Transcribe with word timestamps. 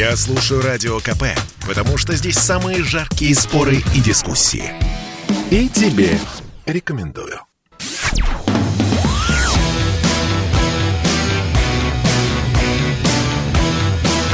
Я 0.00 0.16
слушаю 0.16 0.62
Радио 0.62 0.98
КП, 0.98 1.24
потому 1.68 1.98
что 1.98 2.16
здесь 2.16 2.38
самые 2.38 2.82
жаркие 2.82 3.34
споры 3.34 3.82
и 3.94 4.00
дискуссии. 4.00 4.72
И 5.50 5.68
тебе 5.68 6.18
рекомендую. 6.64 7.38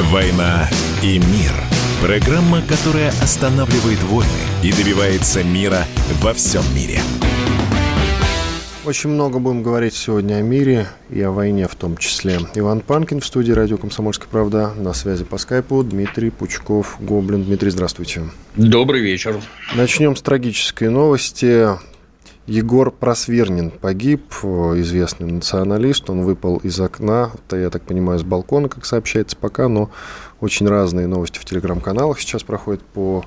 «Война 0.03 0.69
и 1.03 1.19
мир»– 1.19 1.51
программа, 2.01 2.61
которая 2.61 3.09
останавливает 3.21 4.01
войны 4.03 4.31
и 4.63 4.71
добивается 4.71 5.43
мира 5.43 5.85
во 6.21 6.33
всем 6.33 6.63
мире. 6.73 7.01
Очень 8.87 9.09
много 9.09 9.39
будем 9.39 9.63
говорить 9.63 9.93
сегодня 9.93 10.35
о 10.35 10.41
мире 10.41 10.87
и 11.09 11.21
о 11.21 11.31
войне 11.31 11.67
в 11.67 11.75
том 11.75 11.97
числе. 11.97 12.39
Иван 12.55 12.79
Панкин 12.79 13.19
в 13.19 13.25
студии 13.25 13.51
радио 13.51 13.75
«Комсомольская 13.75 14.29
правда». 14.31 14.71
На 14.77 14.93
связи 14.93 15.25
по 15.25 15.37
скайпу 15.37 15.83
Дмитрий 15.83 16.29
Пучков, 16.29 16.95
Гоблин. 17.01 17.43
Дмитрий, 17.43 17.69
здравствуйте. 17.69 18.21
Добрый 18.55 19.01
вечер. 19.01 19.41
Начнем 19.75 20.15
с 20.15 20.21
трагической 20.21 20.87
новости. 20.87 21.67
Егор 22.45 22.89
Просвернин 22.91 23.71
погиб, 23.71 24.23
известный 24.41 25.33
националист. 25.33 26.09
Он 26.09 26.21
выпал 26.21 26.55
из 26.59 26.79
окна, 26.79 27.31
я 27.51 27.69
так 27.69 27.81
понимаю, 27.81 28.19
с 28.19 28.23
балкона, 28.23 28.69
как 28.69 28.85
сообщается 28.85 29.35
пока, 29.35 29.67
но 29.67 29.91
очень 30.39 30.65
разные 30.65 31.07
новости 31.07 31.39
в 31.39 31.43
телеграм-каналах 31.43 32.21
сейчас 32.21 32.43
проходят 32.43 32.81
по 32.81 33.25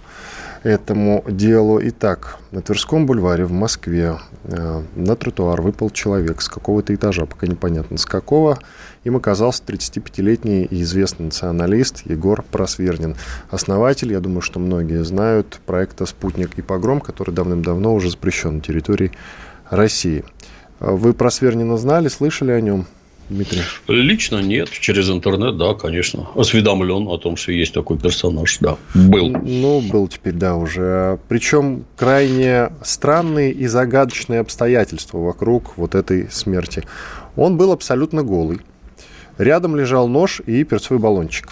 этому 0.62 1.24
делу. 1.26 1.80
Итак, 1.82 2.38
на 2.50 2.62
Тверском 2.62 3.06
бульваре 3.06 3.44
в 3.44 3.52
Москве 3.52 4.18
э, 4.44 4.82
на 4.94 5.16
тротуар 5.16 5.60
выпал 5.62 5.90
человек 5.90 6.42
с 6.42 6.48
какого-то 6.48 6.94
этажа, 6.94 7.26
пока 7.26 7.46
непонятно 7.46 7.96
с 7.96 8.04
какого. 8.04 8.58
Им 9.04 9.16
оказался 9.16 9.62
35-летний 9.66 10.64
и 10.64 10.82
известный 10.82 11.26
националист 11.26 12.02
Егор 12.04 12.42
Просвернин. 12.42 13.16
Основатель, 13.50 14.12
я 14.12 14.20
думаю, 14.20 14.42
что 14.42 14.60
многие 14.60 15.04
знают, 15.04 15.60
проекта 15.64 16.04
«Спутник 16.04 16.58
и 16.58 16.62
погром», 16.62 17.00
который 17.00 17.34
давным-давно 17.34 17.94
уже 17.94 18.10
запрещен 18.10 18.56
на 18.56 18.60
территории 18.60 19.12
России. 19.70 20.24
Вы 20.80 21.14
Просвернина 21.14 21.76
знали, 21.78 22.08
слышали 22.08 22.52
о 22.52 22.60
нем? 22.60 22.86
Дмитрий? 23.30 23.62
Лично 23.86 24.38
нет. 24.38 24.68
Через 24.70 25.08
интернет, 25.08 25.56
да, 25.56 25.74
конечно. 25.74 26.28
Осведомлен 26.34 27.06
о 27.06 27.16
том, 27.16 27.36
что 27.36 27.52
есть 27.52 27.72
такой 27.72 27.96
персонаж, 27.96 28.58
да. 28.58 28.76
Был. 28.92 29.30
Ну, 29.30 29.80
был 29.80 30.08
теперь, 30.08 30.32
да, 30.32 30.56
уже. 30.56 31.18
Причем 31.28 31.84
крайне 31.96 32.70
странные 32.82 33.52
и 33.52 33.68
загадочные 33.68 34.40
обстоятельства 34.40 35.18
вокруг 35.18 35.78
вот 35.78 35.94
этой 35.94 36.28
смерти. 36.30 36.82
Он 37.36 37.56
был 37.56 37.70
абсолютно 37.70 38.24
голый. 38.24 38.58
Рядом 39.38 39.76
лежал 39.76 40.08
нож 40.08 40.42
и 40.44 40.64
перцовый 40.64 41.00
баллончик. 41.00 41.50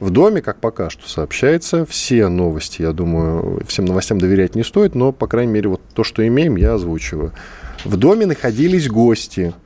В 0.00 0.10
доме, 0.10 0.42
как 0.42 0.60
пока 0.60 0.90
что 0.90 1.08
сообщается, 1.08 1.86
все 1.86 2.28
новости, 2.28 2.82
я 2.82 2.92
думаю, 2.92 3.64
всем 3.66 3.86
новостям 3.86 4.18
доверять 4.18 4.54
не 4.54 4.62
стоит, 4.62 4.94
но, 4.94 5.10
по 5.10 5.26
крайней 5.26 5.52
мере, 5.52 5.70
вот 5.70 5.80
то, 5.94 6.04
что 6.04 6.24
имеем, 6.24 6.54
я 6.56 6.74
озвучиваю. 6.74 7.32
В 7.84 7.96
доме 7.96 8.26
находились 8.26 8.88
гости– 8.88 9.54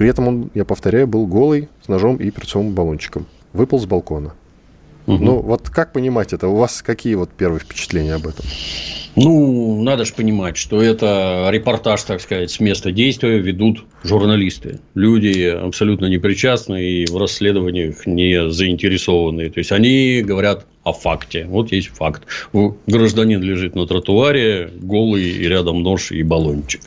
при 0.00 0.08
этом 0.08 0.28
он, 0.28 0.50
я 0.54 0.64
повторяю, 0.64 1.06
был 1.06 1.26
голый, 1.26 1.68
с 1.84 1.88
ножом 1.88 2.16
и 2.16 2.30
перцовым 2.30 2.72
баллончиком. 2.72 3.26
Выпал 3.52 3.78
с 3.78 3.84
балкона. 3.84 4.32
Угу. 5.06 5.22
Ну, 5.22 5.40
вот 5.42 5.68
как 5.68 5.92
понимать 5.92 6.32
это? 6.32 6.48
У 6.48 6.56
вас 6.56 6.80
какие 6.80 7.16
вот 7.16 7.28
первые 7.28 7.60
впечатления 7.60 8.14
об 8.14 8.26
этом? 8.26 8.46
Ну, 9.14 9.82
надо 9.82 10.06
же 10.06 10.14
понимать, 10.14 10.56
что 10.56 10.80
это 10.80 11.50
репортаж, 11.50 12.02
так 12.04 12.22
сказать, 12.22 12.50
с 12.50 12.60
места 12.60 12.92
действия 12.92 13.36
ведут 13.40 13.84
журналисты. 14.02 14.80
Люди 14.94 15.48
абсолютно 15.48 16.06
непричастные 16.06 17.02
и 17.02 17.06
в 17.06 17.18
расследованиях 17.18 18.06
не 18.06 18.50
заинтересованные. 18.50 19.50
То 19.50 19.58
есть, 19.58 19.70
они 19.70 20.22
говорят 20.22 20.64
о 20.82 20.92
факте. 20.92 21.46
Вот 21.48 21.72
есть 21.72 21.88
факт. 21.88 22.22
Гражданин 22.86 23.42
лежит 23.42 23.74
на 23.74 23.86
тротуаре, 23.86 24.70
голый, 24.80 25.30
и 25.30 25.46
рядом 25.46 25.82
нож 25.82 26.10
и 26.10 26.22
баллончик. 26.22 26.80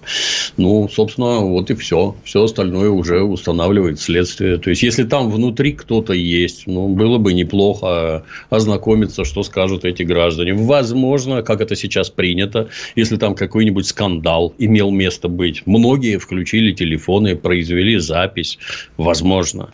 Ну, 0.58 0.90
собственно, 0.90 1.40
вот 1.40 1.70
и 1.70 1.76
все. 1.76 2.16
Все 2.24 2.44
остальное 2.44 2.90
уже 2.90 3.22
устанавливает 3.22 4.00
следствие. 4.00 4.58
То 4.58 4.72
есть, 4.72 4.82
если 4.82 5.04
там 5.04 5.30
внутри 5.30 5.74
кто-то 5.74 6.14
есть, 6.14 6.66
ну, 6.66 6.88
было 6.88 7.20
бы 7.20 7.34
неплохо 7.34 8.24
ознакомиться, 8.50 9.26
что 9.26 9.44
скажут 9.44 9.86
эти 9.86 10.04
граждане. 10.04 10.54
Возможно, 10.54 11.44
как 11.44 11.62
это 11.62 11.76
сейчас 11.76 12.10
принято, 12.10 12.70
если 12.96 13.18
там 13.18 13.36
какой-нибудь 13.36 13.86
скандал 13.86 14.54
имел 14.58 14.90
место 14.90 15.28
быть. 15.28 15.62
Многие 15.68 16.18
включили 16.18 16.72
телефоны, 16.72 17.36
произвели 17.36 17.98
запись. 17.98 18.58
Возможно. 18.98 19.70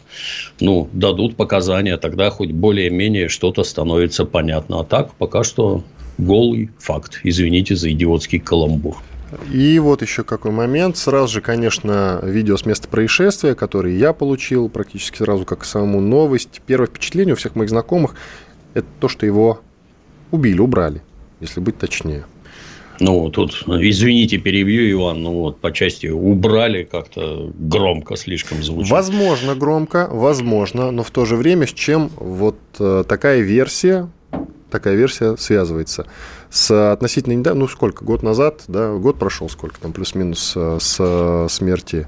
Ну, 0.60 0.90
дадут 0.92 1.38
показания, 1.38 1.96
тогда 1.98 2.30
хоть 2.30 2.52
более-менее 2.52 3.30
что-то 3.30 3.64
становится 3.64 4.19
становится 4.20 4.26
понятно. 4.26 4.80
А 4.82 4.84
так 4.84 5.14
пока 5.16 5.44
что 5.44 5.84
голый 6.18 6.70
факт. 6.80 7.22
Извините 7.24 7.76
за 7.76 7.92
идиотский 7.92 8.40
каламбур. 8.40 8.98
И 9.52 9.80
вот 9.80 10.02
еще 10.02 10.24
какой 10.24 10.52
момент. 10.52 10.98
Сразу 10.98 11.34
же, 11.34 11.42
конечно, 11.42 12.20
видео 12.24 12.58
с 12.58 12.66
места 12.66 12.88
происшествия, 12.88 13.56
которое 13.56 13.96
я 13.96 14.12
получил 14.12 14.70
практически 14.70 15.18
сразу 15.18 15.46
как 15.46 15.66
саму 15.66 16.02
новость. 16.02 16.62
Первое 16.66 16.88
впечатление 16.88 17.34
у 17.34 17.38
всех 17.38 17.56
моих 17.56 17.70
знакомых– 17.70 18.16
это 18.74 18.88
то, 19.00 19.08
что 19.08 19.26
его 19.26 19.62
убили, 20.32 20.60
убрали, 20.60 21.02
если 21.42 21.60
быть 21.60 21.78
точнее. 21.78 22.26
Ну, 23.00 23.30
тут, 23.30 23.64
извините, 23.68 24.38
перебью, 24.38 24.92
Иван, 24.92 25.24
ну 25.24 25.34
вот 25.34 25.60
по 25.60 25.72
части 25.72 26.08
убрали 26.08 26.84
как-то 26.84 27.52
громко 27.58 28.18
слишком 28.18 28.62
звучит. 28.62 28.92
Возможно, 28.92 29.56
громко, 29.56 30.08
возможно, 30.12 30.92
но 30.92 31.04
в 31.04 31.12
то 31.12 31.26
же 31.26 31.36
время 31.36 31.66
с 31.66 31.74
чем 31.74 32.12
вот 32.18 32.58
э, 32.80 33.04
такая 33.08 33.40
версия, 33.40 34.10
такая 34.70 34.96
версия 34.96 35.38
связывается 35.38 36.08
с 36.50 36.92
относительно 36.92 37.34
недавно, 37.34 37.62
ну 37.62 37.68
сколько, 37.68 38.04
год 38.04 38.24
назад, 38.24 38.64
да, 38.68 38.94
год 38.96 39.18
прошел, 39.18 39.50
сколько 39.50 39.80
там, 39.80 39.94
плюс-минус 39.94 40.54
э, 40.56 40.78
с 40.82 41.48
смерти 41.50 42.06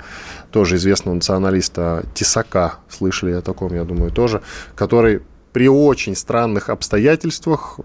тоже 0.51 0.75
известного 0.75 1.15
националиста 1.15 2.03
Тесака, 2.13 2.75
слышали 2.89 3.31
о 3.31 3.41
таком, 3.41 3.73
я 3.73 3.85
думаю, 3.85 4.11
тоже, 4.11 4.41
который 4.75 5.21
при 5.51 5.67
очень 5.67 6.15
странных 6.15 6.69
обстоятельствах 6.69 7.79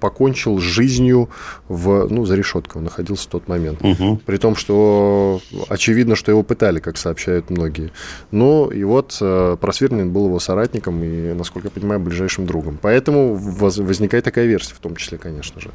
покончил 0.00 0.58
с 0.58 0.62
жизнью 0.62 1.28
в, 1.68 2.08
ну, 2.08 2.24
за 2.24 2.36
решеткой 2.36 2.80
он 2.80 2.84
находился 2.84 3.28
в 3.28 3.30
тот 3.30 3.48
момент. 3.48 3.80
Угу. 3.82 4.22
При 4.26 4.36
том, 4.36 4.56
что 4.56 5.40
очевидно, 5.68 6.16
что 6.16 6.30
его 6.32 6.42
пытали, 6.42 6.80
как 6.80 6.96
сообщают 6.96 7.50
многие. 7.50 7.92
Ну, 8.30 8.70
и 8.70 8.84
вот 8.84 9.18
э, 9.20 9.56
Просверлин 9.60 10.12
был 10.12 10.26
его 10.26 10.40
соратником 10.40 11.02
и, 11.02 11.32
насколько 11.32 11.68
я 11.68 11.70
понимаю, 11.70 12.00
ближайшим 12.00 12.46
другом. 12.46 12.78
Поэтому 12.80 13.34
возникает 13.34 14.24
такая 14.24 14.46
версия, 14.46 14.74
в 14.74 14.78
том 14.78 14.96
числе, 14.96 15.18
конечно 15.18 15.60
же. 15.60 15.70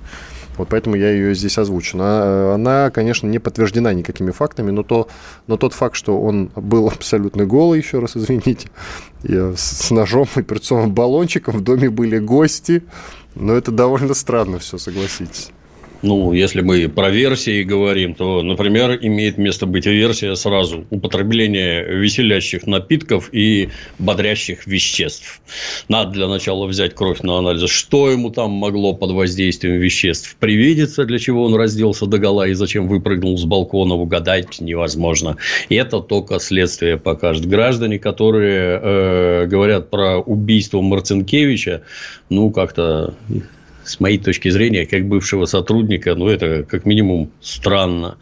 Вот 0.58 0.70
поэтому 0.70 0.96
я 0.96 1.12
ее 1.12 1.36
здесь 1.36 1.58
озвучу. 1.58 1.98
Она, 1.98 2.54
она, 2.56 2.90
конечно, 2.90 3.28
не 3.28 3.40
подтверждена 3.40 3.94
никакими 3.94 4.32
фактами, 4.32 4.72
но, 4.72 4.84
то, 4.84 5.08
но 5.46 5.58
тот 5.58 5.74
факт, 5.74 5.96
что 5.96 6.20
он 6.20 6.52
был 6.56 6.88
абсолютно 6.94 7.46
голый, 7.46 7.80
еще 7.80 8.00
раз 8.00 8.18
извините, 8.18 8.70
и 9.24 9.54
с 9.56 9.92
ножом 9.92 10.28
и 10.36 10.42
перцовым 10.42 10.94
баллончиком, 10.94 11.58
в 11.58 11.62
доме 11.62 11.90
были 11.90 12.20
гости, 12.20 12.84
но 13.36 13.54
это 13.54 13.72
довольно 13.72 14.14
странно 14.14 14.60
все, 14.60 14.78
согласитесь. 14.78 15.52
Ну, 16.04 16.32
если 16.32 16.62
мы 16.62 16.88
про 16.90 17.10
версии 17.10 17.64
говорим, 17.64 18.14
то, 18.14 18.44
например, 18.44 19.00
имеет 19.02 19.38
место 19.38 19.66
быть 19.66 19.86
версия 19.86 20.36
сразу 20.36 20.86
употребление 20.90 21.84
веселящих 21.84 22.68
напитков 22.68 23.30
и 23.32 23.70
бодрящих 23.98 24.68
веществ. 24.68 25.42
Надо 25.90 26.12
для 26.12 26.28
начала 26.28 26.68
взять 26.68 26.94
кровь 26.94 27.22
на 27.22 27.40
анализ. 27.40 27.70
Что 27.70 28.12
ему 28.12 28.30
там 28.30 28.52
могло 28.52 28.94
под 28.94 29.12
воздействием 29.12 29.78
веществ 29.78 30.36
привидеться, 30.40 31.06
для 31.06 31.18
чего 31.18 31.46
он 31.46 31.56
разделся 31.56 32.06
до 32.06 32.20
гола 32.20 32.48
и 32.48 32.54
зачем 32.54 32.88
выпрыгнул 32.88 33.38
с 33.38 33.46
балкона, 33.46 33.96
угадать 33.96 34.60
невозможно. 34.60 35.38
И 35.70 35.76
это 35.76 36.00
только 36.00 36.40
следствие 36.40 36.98
покажет. 36.98 37.46
Граждане, 37.48 37.98
которые 37.98 38.80
э, 38.82 39.46
говорят 39.48 39.90
про 39.90 40.20
убийство 40.20 40.82
Марцинкевича, 40.82 41.82
ну, 42.30 42.52
как-то 42.52 43.16
с 43.88 44.00
моей 44.00 44.18
точки 44.18 44.50
зрения, 44.50 44.86
как 44.86 45.08
бывшего 45.08 45.46
сотрудника, 45.46 46.14
ну, 46.16 46.28
это 46.28 46.64
как 46.64 46.86
минимум 46.86 47.32
странно 47.42 48.18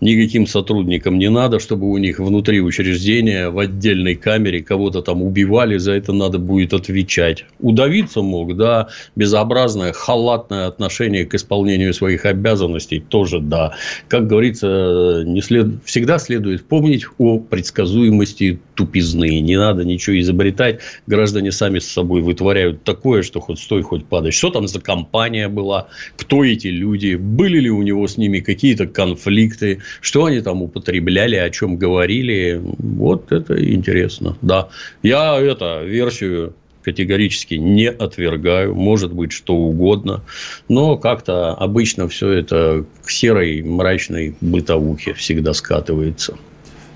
никаким 0.00 0.46
сотрудникам 0.46 1.18
не 1.18 1.28
надо, 1.30 1.58
чтобы 1.58 1.90
у 1.90 1.98
них 1.98 2.18
внутри 2.18 2.60
учреждения 2.60 3.50
в 3.50 3.58
отдельной 3.58 4.14
камере 4.14 4.62
кого-то 4.62 5.02
там 5.02 5.22
убивали, 5.22 5.76
за 5.76 5.92
это 5.92 6.12
надо 6.12 6.38
будет 6.38 6.72
отвечать. 6.72 7.44
Удавиться 7.58 8.22
мог, 8.22 8.56
да, 8.56 8.88
безобразное, 9.16 9.92
халатное 9.92 10.66
отношение 10.66 11.26
к 11.26 11.34
исполнению 11.34 11.92
своих 11.94 12.24
обязанностей 12.24 13.00
тоже 13.00 13.40
да. 13.40 13.74
Как 14.08 14.26
говорится, 14.26 15.22
не 15.26 15.42
след... 15.42 15.84
всегда 15.84 16.18
следует 16.18 16.64
помнить 16.64 17.04
о 17.18 17.38
предсказуемости 17.38 18.60
тупизны. 18.74 19.40
Не 19.40 19.58
надо 19.58 19.84
ничего 19.84 20.18
изобретать. 20.20 20.80
Граждане 21.06 21.52
сами 21.52 21.78
с 21.78 21.86
собой 21.86 22.22
вытворяют 22.22 22.82
такое, 22.84 23.22
что 23.22 23.40
хоть 23.40 23.58
стой, 23.58 23.82
хоть 23.82 24.06
падай. 24.06 24.32
Что 24.32 24.50
там 24.50 24.66
за 24.68 24.80
компания 24.80 25.48
была? 25.48 25.88
Кто 26.16 26.44
эти 26.44 26.68
люди? 26.68 27.16
Были 27.16 27.60
ли 27.60 27.70
у 27.70 27.82
него 27.82 28.06
с 28.06 28.16
ними 28.16 28.40
какие-то 28.40 28.86
конфликты? 28.86 29.80
Что 30.00 30.26
они 30.26 30.40
там 30.40 30.62
употребляли, 30.62 31.36
о 31.36 31.50
чем 31.50 31.76
говорили. 31.76 32.60
Вот 32.62 33.32
это 33.32 33.62
интересно. 33.72 34.36
Да. 34.42 34.68
Я 35.02 35.38
это 35.40 35.82
версию 35.82 36.54
категорически 36.82 37.54
не 37.54 37.90
отвергаю. 37.90 38.74
Может 38.74 39.12
быть, 39.12 39.32
что 39.32 39.54
угодно. 39.54 40.22
Но 40.68 40.96
как-то 40.96 41.54
обычно 41.54 42.08
все 42.08 42.30
это 42.30 42.84
к 43.04 43.10
серой 43.10 43.62
мрачной 43.62 44.34
бытовухе 44.40 45.14
всегда 45.14 45.52
скатывается. 45.52 46.36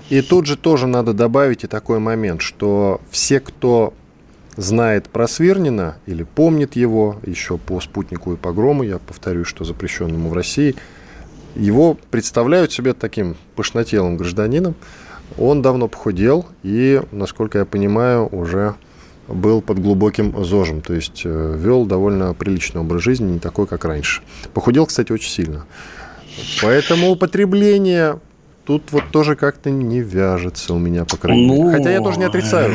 И 0.09 0.21
тут 0.21 0.45
же 0.45 0.55
тоже 0.55 0.87
надо 0.87 1.13
добавить 1.13 1.63
и 1.63 1.67
такой 1.67 1.99
момент, 1.99 2.41
что 2.41 3.01
все, 3.09 3.39
кто 3.39 3.93
знает 4.55 5.09
про 5.09 5.27
Свирнина 5.27 5.97
или 6.05 6.23
помнит 6.23 6.75
его 6.75 7.17
еще 7.25 7.57
по 7.57 7.79
спутнику 7.81 8.33
и 8.33 8.37
погрому, 8.37 8.83
я 8.83 8.99
повторюсь, 8.99 9.47
что 9.47 9.65
запрещенному 9.65 10.29
в 10.29 10.33
России, 10.33 10.75
его 11.55 11.97
представляют 12.11 12.71
себе 12.71 12.93
таким 12.93 13.35
пышнотелым 13.55 14.17
гражданином. 14.17 14.75
Он 15.37 15.61
давно 15.61 15.87
похудел 15.87 16.45
и, 16.63 17.01
насколько 17.11 17.59
я 17.59 17.65
понимаю, 17.65 18.27
уже 18.31 18.75
был 19.27 19.61
под 19.61 19.79
глубоким 19.79 20.43
зожем, 20.43 20.81
то 20.81 20.93
есть 20.93 21.23
э, 21.25 21.55
вел 21.57 21.85
довольно 21.85 22.33
приличный 22.35 22.81
образ 22.81 23.01
жизни, 23.01 23.31
не 23.31 23.39
такой, 23.39 23.65
как 23.65 23.83
раньше. 23.85 24.21
Похудел, 24.53 24.85
кстати, 24.85 25.11
очень 25.11 25.31
сильно. 25.31 25.65
Поэтому 26.61 27.09
употребление 27.09 28.19
тут 28.65 28.83
вот 28.91 29.03
тоже 29.11 29.35
как-то 29.35 29.69
не 29.69 30.01
вяжется 30.01 30.73
у 30.73 30.79
меня, 30.79 31.05
по 31.05 31.17
крайней 31.17 31.47
мере. 31.47 31.63
Ну, 31.63 31.71
Хотя 31.71 31.91
я 31.91 32.01
тоже 32.01 32.19
не 32.19 32.25
отрицаю. 32.25 32.71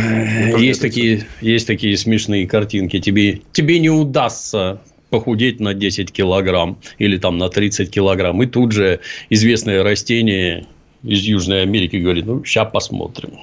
Тоже 0.50 0.64
есть, 0.64 0.82
не 0.82 0.88
Такие, 0.88 1.26
есть 1.40 1.66
такие 1.66 1.96
смешные 1.96 2.46
картинки. 2.46 3.00
Тебе, 3.00 3.42
тебе 3.52 3.78
не 3.78 3.90
удастся 3.90 4.80
похудеть 5.10 5.60
на 5.60 5.74
10 5.74 6.12
килограмм 6.12 6.78
или 6.98 7.18
там 7.18 7.38
на 7.38 7.48
30 7.48 7.90
килограмм. 7.90 8.42
И 8.42 8.46
тут 8.46 8.72
же 8.72 9.00
известное 9.28 9.82
растение 9.82 10.66
из 11.02 11.20
Южной 11.20 11.62
Америки 11.62 11.96
говорит, 11.96 12.26
ну, 12.26 12.44
сейчас 12.44 12.70
посмотрим, 12.72 13.38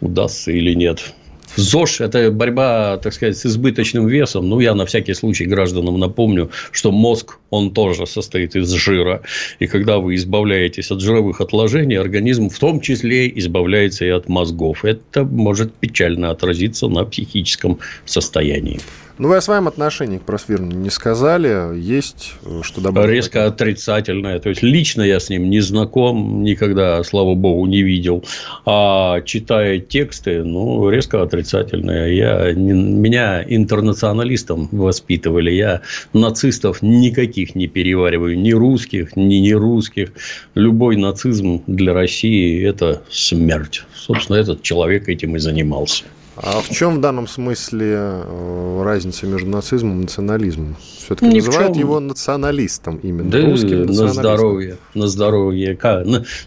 удастся 0.00 0.52
или 0.52 0.74
нет. 0.74 1.14
ЗОЖ– 1.56 2.00
это 2.02 2.30
борьба, 2.30 2.98
так 2.98 3.14
сказать, 3.14 3.38
с 3.38 3.46
избыточным 3.46 4.06
весом. 4.06 4.48
Ну, 4.48 4.60
я 4.60 4.74
на 4.74 4.84
всякий 4.84 5.14
случай 5.14 5.46
гражданам 5.46 5.98
напомню, 5.98 6.50
что 6.70 6.92
мозг, 6.92 7.38
он 7.50 7.72
тоже 7.72 8.06
состоит 8.06 8.56
из 8.56 8.70
жира. 8.72 9.22
И 9.58 9.66
когда 9.66 9.98
вы 9.98 10.16
избавляетесь 10.16 10.90
от 10.90 11.00
жировых 11.00 11.40
отложений, 11.40 11.96
организм 11.96 12.50
в 12.50 12.58
том 12.58 12.80
числе 12.80 13.32
избавляется 13.38 14.04
и 14.04 14.10
от 14.10 14.28
мозгов. 14.28 14.84
Это 14.84 15.24
может 15.24 15.72
печально 15.72 16.30
отразиться 16.30 16.88
на 16.88 17.04
психическом 17.04 17.78
состоянии. 18.04 18.80
Ну, 19.18 19.28
вы 19.28 19.36
о 19.36 19.40
своем 19.40 19.66
отношении 19.66 20.18
к 20.18 20.22
просвирну 20.22 20.72
не 20.72 20.90
сказали. 20.90 21.78
Есть 21.78 22.34
э, 22.44 22.60
что 22.62 22.82
добавить? 22.82 23.10
Резко 23.10 23.46
отрицательное. 23.46 24.38
То 24.40 24.50
есть, 24.50 24.62
лично 24.62 25.00
я 25.00 25.20
с 25.20 25.30
ним 25.30 25.48
не 25.48 25.60
знаком, 25.60 26.42
никогда, 26.42 27.02
слава 27.02 27.34
богу, 27.34 27.64
не 27.64 27.82
видел. 27.82 28.22
А 28.66 29.22
читая 29.22 29.80
тексты, 29.80 30.44
ну, 30.44 30.90
резко 30.90 31.22
отрицательное. 31.22 32.12
Я, 32.12 32.52
меня 32.52 33.42
интернационалистом 33.42 34.68
воспитывали. 34.70 35.50
Я 35.50 35.80
нацистов 36.12 36.82
никаких 36.82 37.54
не 37.54 37.68
перевариваю. 37.68 38.38
Ни 38.38 38.52
русских, 38.52 39.16
ни 39.16 39.36
нерусских. 39.36 40.12
Любой 40.54 40.96
нацизм 40.96 41.62
для 41.66 41.94
России– 41.94 42.62
это 42.68 43.02
смерть. 43.10 43.82
Собственно, 43.94 44.36
этот 44.36 44.62
человек 44.62 45.08
этим 45.08 45.36
и 45.36 45.38
занимался. 45.38 46.04
А 46.36 46.60
в 46.60 46.68
чем 46.68 46.96
в 46.96 47.00
данном 47.00 47.26
смысле 47.26 47.94
э, 47.96 48.82
разница 48.84 49.26
между 49.26 49.48
нацизмом 49.48 50.00
и 50.00 50.02
национализмом? 50.02 50.76
Все-таки 50.98 51.26
Ни 51.26 51.36
называют 51.36 51.76
его 51.76 51.98
националистом 51.98 52.98
именно. 52.98 53.30
Да, 53.30 53.40
русским 53.40 53.86
на 53.86 54.08
здоровье. 54.08 54.76
На 54.94 55.06
здоровье. 55.06 55.78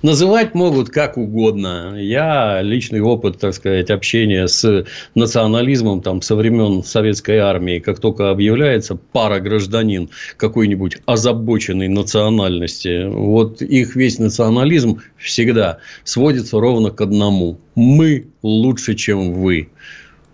Называть 0.04 0.54
могут 0.54 0.90
как 0.90 1.18
угодно. 1.18 1.96
Я 1.98 2.62
личный 2.62 3.02
опыт, 3.02 3.40
так 3.40 3.56
сказать, 3.56 3.90
общения 3.90 4.48
с 4.48 4.86
национализмом 5.16 6.02
там, 6.02 6.22
со 6.22 6.36
времен 6.36 6.84
советской 6.84 7.38
армии, 7.38 7.80
как 7.80 8.00
только 8.00 8.30
объявляется 8.30 8.96
пара 8.96 9.40
гражданин 9.40 10.10
какой-нибудь 10.38 10.98
озабоченной 11.06 11.88
национальности, 11.88 13.08
вот 13.08 13.62
их 13.62 13.96
весь 13.96 14.20
национализм 14.20 15.02
всегда 15.18 15.80
сводится 16.04 16.60
ровно 16.60 16.92
к 16.92 17.02
одному. 17.02 17.60
Мы 17.76 18.28
лучше, 18.44 18.96
чем 18.96 19.34
вы. 19.34 19.70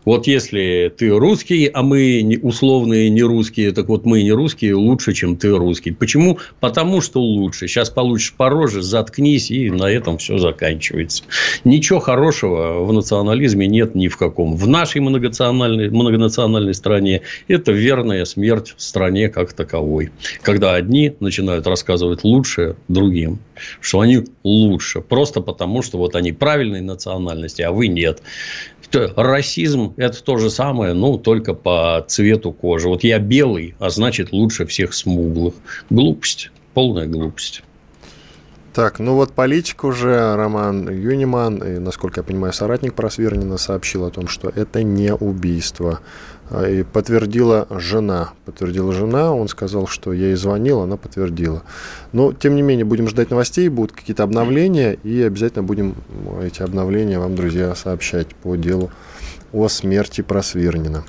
Вот 0.05 0.27
если 0.27 0.93
ты 0.95 1.09
русский, 1.09 1.65
а 1.65 1.81
мы 1.81 2.39
условные 2.41 3.09
не 3.09 3.23
русские, 3.23 3.71
так 3.71 3.89
вот 3.89 4.05
мы 4.05 4.21
не 4.21 4.31
русские 4.31 4.75
лучше, 4.75 5.13
чем 5.13 5.35
ты 5.35 5.49
русский. 5.49 5.91
Почему? 5.91 6.37
Потому 6.59 7.01
что 7.01 7.19
лучше. 7.19 7.67
Сейчас 7.67 7.89
получишь 7.89 8.33
по 8.33 8.49
роже, 8.49 8.83
заткнись, 8.83 9.49
и 9.49 9.71
на 9.71 9.89
этом 9.89 10.19
все 10.19 10.37
заканчивается. 10.37 11.23
Ничего 11.63 11.99
хорошего 11.99 12.85
в 12.85 12.93
национализме 12.93 13.67
нет 13.67 13.95
ни 13.95 14.07
в 14.07 14.17
каком. 14.17 14.55
В 14.55 14.67
нашей 14.67 15.01
многонациональной, 15.01 15.89
многонациональной 15.89 16.75
стране 16.75 17.21
это 17.47 17.71
верная 17.71 18.25
смерть 18.25 18.75
стране 18.77 19.29
как 19.29 19.53
таковой. 19.53 20.11
Когда 20.43 20.75
одни 20.75 21.13
начинают 21.19 21.65
рассказывать 21.65 22.23
лучше 22.23 22.75
другим, 22.87 23.39
что 23.79 23.99
они 23.99 24.25
лучше. 24.43 25.01
Просто 25.01 25.41
потому, 25.41 25.81
что 25.81 25.97
вот 25.97 26.15
они 26.15 26.31
правильной 26.31 26.81
национальности, 26.81 27.61
а 27.61 27.71
вы 27.71 27.87
нет. 27.87 28.21
Расизм– 28.91 29.93
это 29.97 30.23
то 30.23 30.37
же 30.37 30.49
самое, 30.49 30.93
ну, 30.93 31.17
только 31.17 31.53
по 31.53 32.05
цвету 32.07 32.51
кожи. 32.51 32.87
Вот 32.87 33.03
я 33.03 33.19
белый, 33.19 33.75
а 33.79 33.89
значит, 33.89 34.31
лучше 34.31 34.65
всех 34.65 34.93
смуглых. 34.93 35.55
Глупость, 35.89 36.51
полная 36.73 37.05
глупость. 37.05 37.63
Так, 38.75 38.99
ну 38.99 39.15
вот 39.15 39.31
политик 39.31 39.85
уже, 39.85 40.35
Роман 40.35 40.89
Юниман, 40.89 41.63
и, 41.63 41.79
насколько 41.79 42.19
я 42.19 42.23
понимаю, 42.25 42.51
соратник 42.51 42.93
Просвернина 42.93 43.57
сообщил 43.57 44.03
о 44.03 44.11
том, 44.11 44.27
что 44.27 44.49
это 44.49 44.83
не 44.83 45.13
убийство. 45.13 46.01
А, 46.49 46.67
и 46.67 46.83
подтвердила 46.83 47.67
жена. 47.69 48.31
Подтвердила 48.45 48.93
жена, 48.93 49.33
он 49.33 49.47
сказал, 49.47 49.87
что 49.87 50.13
я 50.13 50.27
ей 50.27 50.35
звонил, 50.35 50.81
она 50.81 50.97
подтвердила. 50.97 51.63
Но, 52.11 52.33
тем 52.33 52.55
не 52.55 52.61
менее, 52.61 52.85
будем 52.85 53.07
ждать 53.07 53.31
новостей, 53.31 53.67
будут 53.69 53.93
какие-то 53.93 54.23
обновления, 54.23 54.93
и 55.03 55.21
обязательно 55.23 55.63
будем 55.63 55.95
эти 56.41 56.61
обновления 56.61 57.19
вам, 57.19 57.35
друзья, 57.35 57.73
сообщать 57.75 58.35
по 58.35 58.55
делу 58.55 58.91
о 59.53 59.67
смерти 59.69 60.21
Просвернина. 60.21 61.03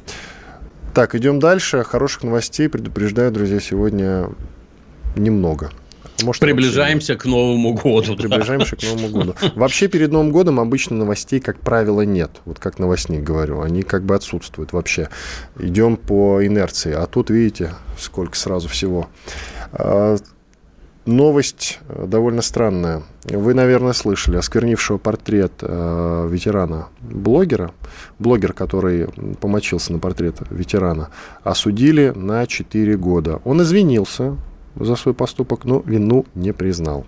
Так, 0.94 1.14
идем 1.14 1.38
дальше. 1.38 1.84
Хороших 1.84 2.22
новостей, 2.22 2.68
предупреждаю, 2.68 3.30
друзья, 3.30 3.60
сегодня 3.60 4.30
немного. 5.16 5.70
Может, 6.22 6.40
Приближаемся 6.40 7.14
вообще... 7.14 7.28
к 7.28 7.30
Новому 7.30 7.74
году. 7.74 8.16
Приближаемся 8.16 8.76
к 8.76 8.82
Новому 8.82 9.08
году. 9.08 9.34
Вообще 9.54 9.88
перед 9.88 10.10
Новым 10.12 10.32
годом 10.32 10.60
обычно 10.60 10.96
новостей, 10.96 11.40
как 11.40 11.60
правило, 11.60 12.02
нет. 12.02 12.30
Вот 12.44 12.58
как 12.58 12.78
новостник 12.78 13.22
говорю. 13.22 13.60
Они 13.60 13.82
как 13.82 14.04
бы 14.04 14.14
отсутствуют 14.14 14.72
вообще. 14.72 15.08
Идем 15.58 15.96
по 15.96 16.44
инерции. 16.44 16.92
А 16.92 17.06
тут, 17.06 17.30
видите, 17.30 17.75
сколько 17.99 18.37
сразу 18.37 18.68
всего. 18.68 19.08
А, 19.73 20.16
новость 21.06 21.78
э, 21.88 22.06
довольно 22.06 22.42
странная. 22.42 23.02
Вы, 23.25 23.54
наверное, 23.54 23.92
слышали 23.92 24.37
осквернившего 24.37 24.99
портрет 24.99 25.52
э, 25.62 26.28
ветерана 26.30 26.88
блогера, 27.00 27.73
блогер, 28.18 28.52
который 28.52 29.08
помочился 29.40 29.92
на 29.92 29.99
портрет 29.99 30.37
ветерана, 30.50 31.11
осудили 31.42 32.12
на 32.14 32.46
4 32.46 32.96
года. 32.96 33.40
Он 33.44 33.62
извинился, 33.62 34.37
за 34.78 34.97
свой 34.97 35.14
поступок, 35.14 35.64
но 35.64 35.83
вину 35.85 36.26
не 36.35 36.52
признал. 36.52 37.06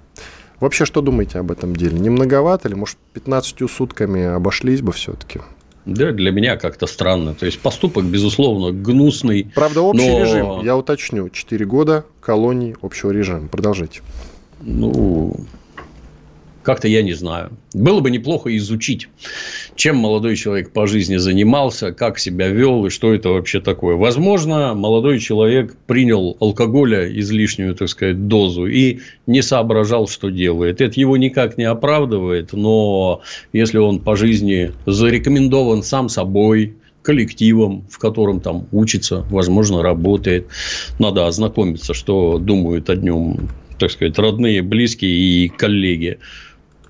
Вообще, 0.60 0.84
что 0.84 1.00
думаете 1.00 1.38
об 1.38 1.50
этом 1.52 1.76
деле? 1.76 1.98
Не 1.98 2.10
многовато 2.10 2.68
или, 2.68 2.74
может, 2.74 2.96
15 3.12 3.70
сутками 3.70 4.24
обошлись 4.24 4.82
бы 4.82 4.92
все-таки? 4.92 5.40
Да, 5.86 6.12
для 6.12 6.32
меня 6.32 6.56
как-то 6.56 6.86
странно. 6.86 7.34
То 7.34 7.46
есть, 7.46 7.60
поступок, 7.60 8.04
безусловно, 8.04 8.72
гнусный. 8.72 9.50
Правда, 9.54 9.80
общий 9.82 10.10
но... 10.10 10.20
режим, 10.20 10.64
я 10.64 10.76
уточню, 10.76 11.30
4 11.30 11.64
года 11.64 12.04
колонии 12.20 12.76
общего 12.82 13.10
режима. 13.10 13.48
Продолжите. 13.48 14.02
Ну, 14.60 15.36
как-то 16.68 16.86
я 16.86 17.00
не 17.00 17.14
знаю. 17.14 17.52
Было 17.72 18.00
бы 18.00 18.10
неплохо 18.10 18.54
изучить, 18.58 19.08
чем 19.74 19.96
молодой 19.96 20.36
человек 20.36 20.70
по 20.70 20.86
жизни 20.86 21.16
занимался, 21.16 21.92
как 21.92 22.18
себя 22.18 22.48
вел 22.48 22.84
и 22.84 22.90
что 22.90 23.14
это 23.14 23.30
вообще 23.30 23.60
такое. 23.60 23.96
Возможно, 23.96 24.74
молодой 24.74 25.18
человек 25.18 25.74
принял 25.86 26.36
алкоголя 26.40 27.10
излишнюю, 27.20 27.74
так 27.74 27.88
сказать, 27.88 28.28
дозу 28.28 28.66
и 28.66 28.98
не 29.26 29.40
соображал, 29.40 30.08
что 30.08 30.28
делает. 30.28 30.82
Это 30.82 31.00
его 31.00 31.16
никак 31.16 31.56
не 31.56 31.64
оправдывает, 31.64 32.52
но 32.52 33.22
если 33.54 33.78
он 33.78 34.00
по 34.00 34.14
жизни 34.14 34.72
зарекомендован 34.84 35.82
сам 35.82 36.10
собой, 36.10 36.74
коллективом, 37.00 37.86
в 37.88 37.98
котором 37.98 38.40
там 38.40 38.66
учится, 38.72 39.24
возможно, 39.30 39.82
работает. 39.82 40.48
Надо 40.98 41.26
ознакомиться, 41.26 41.94
что 41.94 42.38
думают 42.38 42.90
о 42.90 42.96
нем, 42.96 43.48
так 43.78 43.90
сказать, 43.90 44.18
родные, 44.18 44.60
близкие 44.60 45.12
и 45.12 45.48
коллеги 45.48 46.18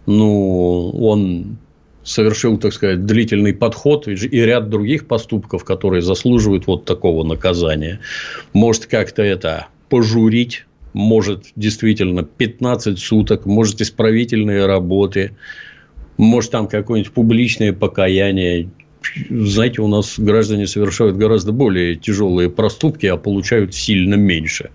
ну, 0.09 0.91
он 0.99 1.59
совершил, 2.03 2.57
так 2.57 2.73
сказать, 2.73 3.05
длительный 3.05 3.53
подход 3.53 4.09
и 4.09 4.41
ряд 4.41 4.71
других 4.71 5.07
поступков, 5.07 5.65
которые 5.65 6.01
заслуживают 6.01 6.67
вот 6.67 6.87
такого 6.87 7.25
наказания. 7.25 8.01
Может, 8.55 8.87
как-то 8.87 9.23
это 9.23 9.67
пожурить, 9.91 10.65
может, 10.95 11.49
действительно 11.57 12.23
15 12.23 12.99
суток, 12.99 13.45
может, 13.45 13.83
исправительные 13.83 14.65
работы, 14.65 15.37
может, 16.17 16.53
там 16.53 16.69
какое-нибудь 16.69 17.13
публичное 17.13 17.75
покаяние, 17.75 18.71
знаете, 19.29 19.83
у 19.83 19.89
нас 19.89 20.19
граждане 20.19 20.67
совершают 20.67 21.19
гораздо 21.19 21.53
более 21.53 21.97
тяжелые 21.97 22.49
проступки, 22.49 23.05
а 23.05 23.19
получают 23.19 23.75
сильно 23.75 24.15
меньше. 24.15 24.71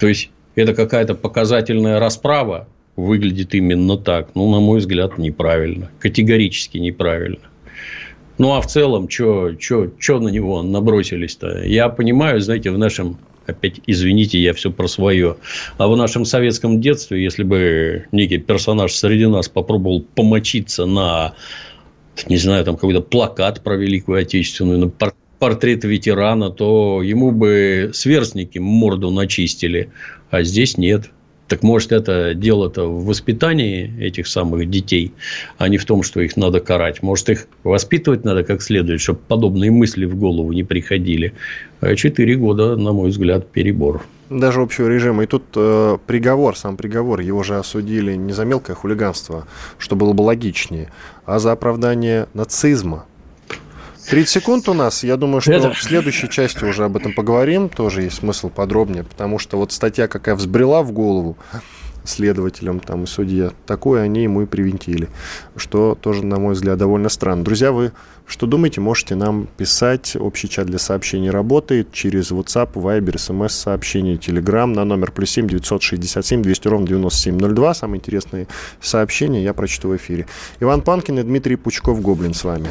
То 0.00 0.08
есть, 0.08 0.30
это 0.56 0.74
какая-то 0.74 1.14
показательная 1.14 2.00
расправа, 2.00 2.66
выглядит 2.96 3.54
именно 3.54 3.96
так. 3.96 4.34
Ну, 4.34 4.50
на 4.50 4.60
мой 4.60 4.78
взгляд, 4.78 5.18
неправильно. 5.18 5.90
Категорически 5.98 6.78
неправильно. 6.78 7.40
Ну, 8.38 8.52
а 8.52 8.60
в 8.60 8.66
целом, 8.66 9.08
что 9.08 9.54
на 10.20 10.28
него 10.28 10.62
набросились-то? 10.62 11.64
Я 11.64 11.88
понимаю, 11.88 12.40
знаете, 12.40 12.70
в 12.70 12.78
нашем 12.78 13.18
опять 13.46 13.80
извините, 13.86 14.38
я 14.38 14.54
все 14.54 14.70
про 14.70 14.88
свое. 14.88 15.36
А 15.76 15.88
в 15.88 15.96
нашем 15.96 16.24
советском 16.24 16.80
детстве, 16.80 17.22
если 17.22 17.42
бы 17.42 18.06
некий 18.12 18.38
персонаж 18.38 18.92
среди 18.92 19.26
нас 19.26 19.48
попробовал 19.48 20.02
помочиться 20.02 20.86
на, 20.86 21.34
не 22.28 22.36
знаю, 22.36 22.64
там 22.64 22.76
какой-то 22.76 23.02
плакат 23.02 23.62
про 23.62 23.76
Великую 23.76 24.20
Отечественную, 24.20 24.78
на 24.78 25.12
портрет 25.38 25.84
ветерана, 25.84 26.50
то 26.50 27.02
ему 27.02 27.30
бы 27.30 27.90
сверстники 27.92 28.58
морду 28.58 29.10
начистили, 29.10 29.90
а 30.30 30.42
здесь 30.42 30.78
нет. 30.78 31.10
Так 31.48 31.62
может, 31.62 31.92
это 31.92 32.34
дело-то 32.34 32.86
в 32.86 33.04
воспитании 33.04 33.92
этих 34.00 34.26
самых 34.26 34.70
детей, 34.70 35.12
а 35.58 35.68
не 35.68 35.76
в 35.76 35.84
том, 35.84 36.02
что 36.02 36.20
их 36.20 36.36
надо 36.36 36.60
карать. 36.60 37.02
Может, 37.02 37.28
их 37.28 37.46
воспитывать 37.64 38.24
надо 38.24 38.44
как 38.44 38.62
следует, 38.62 39.00
чтобы 39.00 39.18
подобные 39.28 39.70
мысли 39.70 40.06
в 40.06 40.16
голову 40.16 40.52
не 40.52 40.64
приходили. 40.64 41.34
А 41.80 41.94
четыре 41.96 42.36
года, 42.36 42.76
на 42.76 42.92
мой 42.92 43.10
взгляд, 43.10 43.50
перебор. 43.50 44.02
Даже 44.30 44.62
общего 44.62 44.88
режима. 44.88 45.24
И 45.24 45.26
тут 45.26 45.44
э, 45.54 45.98
приговор, 46.06 46.56
сам 46.56 46.78
приговор, 46.78 47.20
его 47.20 47.42
же 47.42 47.58
осудили 47.58 48.14
не 48.14 48.32
за 48.32 48.46
мелкое 48.46 48.74
хулиганство, 48.74 49.46
что 49.76 49.96
было 49.96 50.14
бы 50.14 50.22
логичнее, 50.22 50.90
а 51.26 51.38
за 51.38 51.52
оправдание 51.52 52.26
нацизма. 52.32 53.04
30 54.08 54.28
секунд 54.28 54.68
у 54.68 54.74
нас. 54.74 55.04
Я 55.04 55.16
думаю, 55.16 55.40
что 55.40 55.52
Это... 55.52 55.72
в 55.72 55.82
следующей 55.82 56.28
части 56.28 56.64
уже 56.64 56.84
об 56.84 56.96
этом 56.96 57.14
поговорим. 57.14 57.68
Тоже 57.68 58.02
есть 58.02 58.18
смысл 58.18 58.50
подробнее, 58.50 59.04
потому 59.04 59.38
что 59.38 59.56
вот 59.56 59.72
статья 59.72 60.08
какая 60.08 60.34
взбрела 60.34 60.82
в 60.82 60.92
голову 60.92 61.36
следователям 62.04 62.80
там, 62.80 63.04
и 63.04 63.06
судье, 63.06 63.52
такое 63.66 64.02
они 64.02 64.22
ему 64.22 64.42
и 64.42 64.46
привинтили, 64.46 65.08
что 65.56 65.96
тоже, 66.00 66.24
на 66.24 66.38
мой 66.38 66.54
взгляд, 66.54 66.78
довольно 66.78 67.08
странно. 67.08 67.44
Друзья, 67.44 67.72
вы 67.72 67.92
что 68.26 68.46
думаете, 68.46 68.80
можете 68.80 69.14
нам 69.14 69.48
писать. 69.56 70.16
Общий 70.18 70.48
чат 70.48 70.66
для 70.66 70.78
сообщений 70.78 71.30
работает 71.30 71.92
через 71.92 72.30
WhatsApp, 72.30 72.72
Viber, 72.72 73.14
SMS, 73.14 73.50
сообщения, 73.50 74.14
Telegram 74.14 74.66
на 74.66 74.84
номер 74.84 75.12
плюс 75.12 75.30
7 75.30 75.48
967 75.48 76.42
200 76.42 76.68
ровно 76.68 76.86
9702. 76.86 77.74
Самые 77.74 77.98
интересные 77.98 78.46
сообщения 78.80 79.42
я 79.42 79.52
прочту 79.52 79.88
в 79.88 79.96
эфире. 79.96 80.26
Иван 80.60 80.82
Панкин 80.82 81.18
и 81.18 81.22
Дмитрий 81.22 81.56
Пучков-Гоблин 81.56 82.34
с 82.34 82.44
вами. 82.44 82.68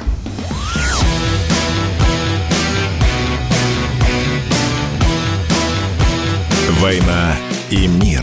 «Война 6.84 7.34
и 7.70 7.88
мир». 7.88 8.22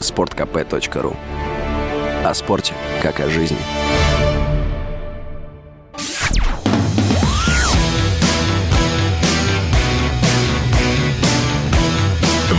Спорткп.ру 0.00 1.16
О 2.26 2.34
спорте, 2.34 2.74
как 3.00 3.20
о 3.20 3.30
жизни. 3.30 3.56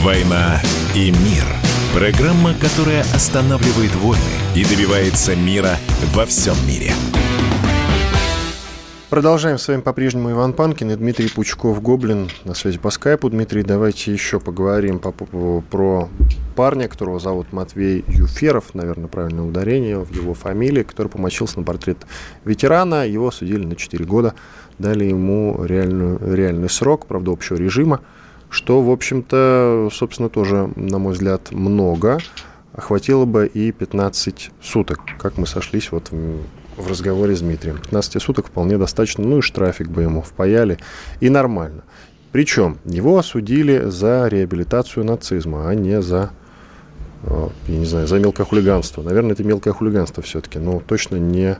«Война 0.02 0.60
и 0.96 1.12
мир». 1.12 1.46
Программа, 1.94 2.56
которая 2.56 3.02
останавливает 3.14 3.94
войны 3.98 4.24
и 4.56 4.66
добивается 4.66 5.36
мира 5.36 5.78
во 6.16 6.26
всем 6.26 6.56
мире. 6.68 6.94
Продолжаем 9.10 9.58
с 9.58 9.68
вами 9.68 9.82
по-прежнему 9.82 10.30
Иван 10.30 10.54
Панкин 10.54 10.92
и 10.92 10.96
Дмитрий 10.96 11.30
Пучков-Гоблин 11.30 12.30
на 12.46 12.54
связи 12.54 12.78
по 12.78 12.92
скайпу. 12.92 13.28
Дмитрий, 13.28 13.63
давайте 13.63 14.13
еще 14.13 14.39
поговорим 14.39 15.00
по, 15.00 15.12
по, 15.12 15.62
про 15.62 16.10
парня, 16.56 16.88
которого 16.88 17.20
зовут 17.20 17.51
Матвей 17.51 18.06
Юферов, 18.08 18.75
наверное, 18.75 19.08
правильное 19.08 19.46
ударение 19.46 19.98
в 19.98 20.13
его 20.13 20.36
фамилии, 20.36 20.84
который 20.84 21.08
помочился 21.08 21.58
на 21.58 21.66
портрет 21.66 21.98
ветерана. 22.46 23.08
Его 23.08 23.32
судили 23.32 23.66
на 23.66 23.75
4 23.75 24.06
года, 24.06 24.36
дали 24.78 25.06
ему 25.06 25.66
реальную, 25.66 26.20
реальный 26.36 26.70
срок, 26.70 27.08
правда, 27.08 27.32
общего 27.32 27.58
режима, 27.58 28.01
что, 28.51 28.80
в 28.84 28.92
общем-то, 28.92 29.89
собственно, 29.92 30.30
тоже, 30.30 30.72
на 30.75 31.00
мой 31.00 31.13
взгляд, 31.13 31.51
много. 31.51 32.20
Хватило 32.78 33.25
бы 33.25 33.48
и 33.48 33.72
15 33.72 34.51
суток, 34.62 35.00
как 35.18 35.39
мы 35.39 35.48
сошлись 35.48 35.92
вот 35.92 36.12
в 36.80 36.88
разговоре 36.88 37.36
с 37.36 37.42
Дмитрием. 37.42 37.78
15 37.78 38.22
суток 38.22 38.48
вполне 38.48 38.78
достаточно, 38.78 39.24
ну 39.24 39.40
и 39.40 39.42
штрафик 39.42 39.88
бы 39.90 40.02
ему 40.04 40.22
впаяли, 40.22 40.80
и 41.20 41.30
нормально. 41.30 41.84
Причем 42.32 42.78
его 42.86 43.18
осудили 43.18 43.90
за 43.90 44.28
реабилитацию 44.28 45.04
нацизма, 45.04 45.68
а 45.70 45.76
не 45.76 46.02
за, 46.02 46.32
э, 47.24 47.48
я 47.68 47.78
не 47.78 47.86
знаю, 47.86 48.08
за 48.08 48.20
мелкое 48.20 48.46
хулиганство. 48.46 49.02
Наверное, 49.02 49.34
это 49.34 49.44
мелкое 49.44 49.74
хулиганство 49.74 50.24
все-таки, 50.24 50.60
но 50.60 50.80
точно 50.80 51.18
не 51.18 51.58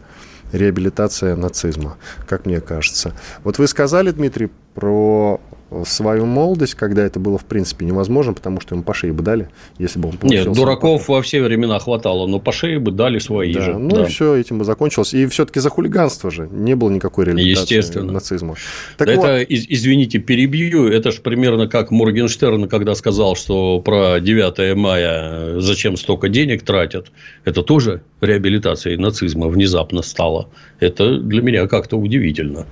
реабилитация 0.52 1.36
нацизма, 1.36 1.98
как 2.28 2.46
мне 2.46 2.62
кажется. 2.62 3.14
Вот 3.44 3.58
вы 3.58 3.68
сказали, 3.68 4.12
Дмитрий, 4.12 4.50
про 4.74 5.42
свою 5.86 6.26
молодость, 6.26 6.76
когда 6.76 7.06
это 7.06 7.20
было 7.20 7.38
в 7.38 7.46
принципе 7.46 7.86
невозможно, 7.86 8.34
потому 8.34 8.60
что 8.60 8.76
ему 8.76 8.84
по 8.84 8.94
шее 8.94 9.14
бы 9.14 9.24
дали, 9.24 9.50
если 9.78 10.00
бы 10.00 10.10
он 10.10 10.20
Нет, 10.24 10.52
дураков 10.52 11.08
во 11.08 11.22
все 11.22 11.42
времена 11.42 11.80
хватало, 11.80 12.28
но 12.28 12.40
по 12.40 12.52
шее 12.52 12.80
бы 12.80 12.92
дали 12.92 13.20
свои 13.20 13.54
да, 13.54 13.62
же. 13.62 13.78
Ну 13.78 13.90
да. 13.90 14.04
и 14.04 14.06
все, 14.08 14.36
этим 14.36 14.60
бы 14.60 14.66
закончилось. 14.66 15.14
И 15.14 15.26
все-таки 15.28 15.60
за 15.60 15.70
хулиганство 15.70 16.32
же 16.32 16.48
не 16.52 16.76
было 16.76 16.90
никакой 16.90 17.26
реабилитации 17.26 17.78
Естественно. 17.78 18.12
нацизма. 18.12 18.56
Так 18.98 19.08
да 19.08 19.16
вот... 19.16 19.26
Это, 19.26 19.44
извините, 19.44 20.20
перебью, 20.20 20.88
это 20.88 21.12
же 21.12 21.22
примерно 21.22 21.68
как 21.68 21.92
Моргенштерн, 21.92 22.68
когда 22.68 22.96
сказал, 22.96 23.36
что 23.36 23.80
про 23.80 24.20
9 24.20 24.76
мая 24.76 25.60
зачем 25.60 25.98
столько 25.98 26.30
денег 26.30 26.64
тратят, 26.64 27.12
это 27.46 27.64
тоже 27.64 28.02
реабилитация 28.22 28.98
нацизма 28.98 29.48
внезапно 29.48 30.02
стала. 30.02 30.50
Это 30.80 31.20
для 31.20 31.42
меня 31.42 31.68
как-то 31.68 31.98
удивительно. 31.98 32.66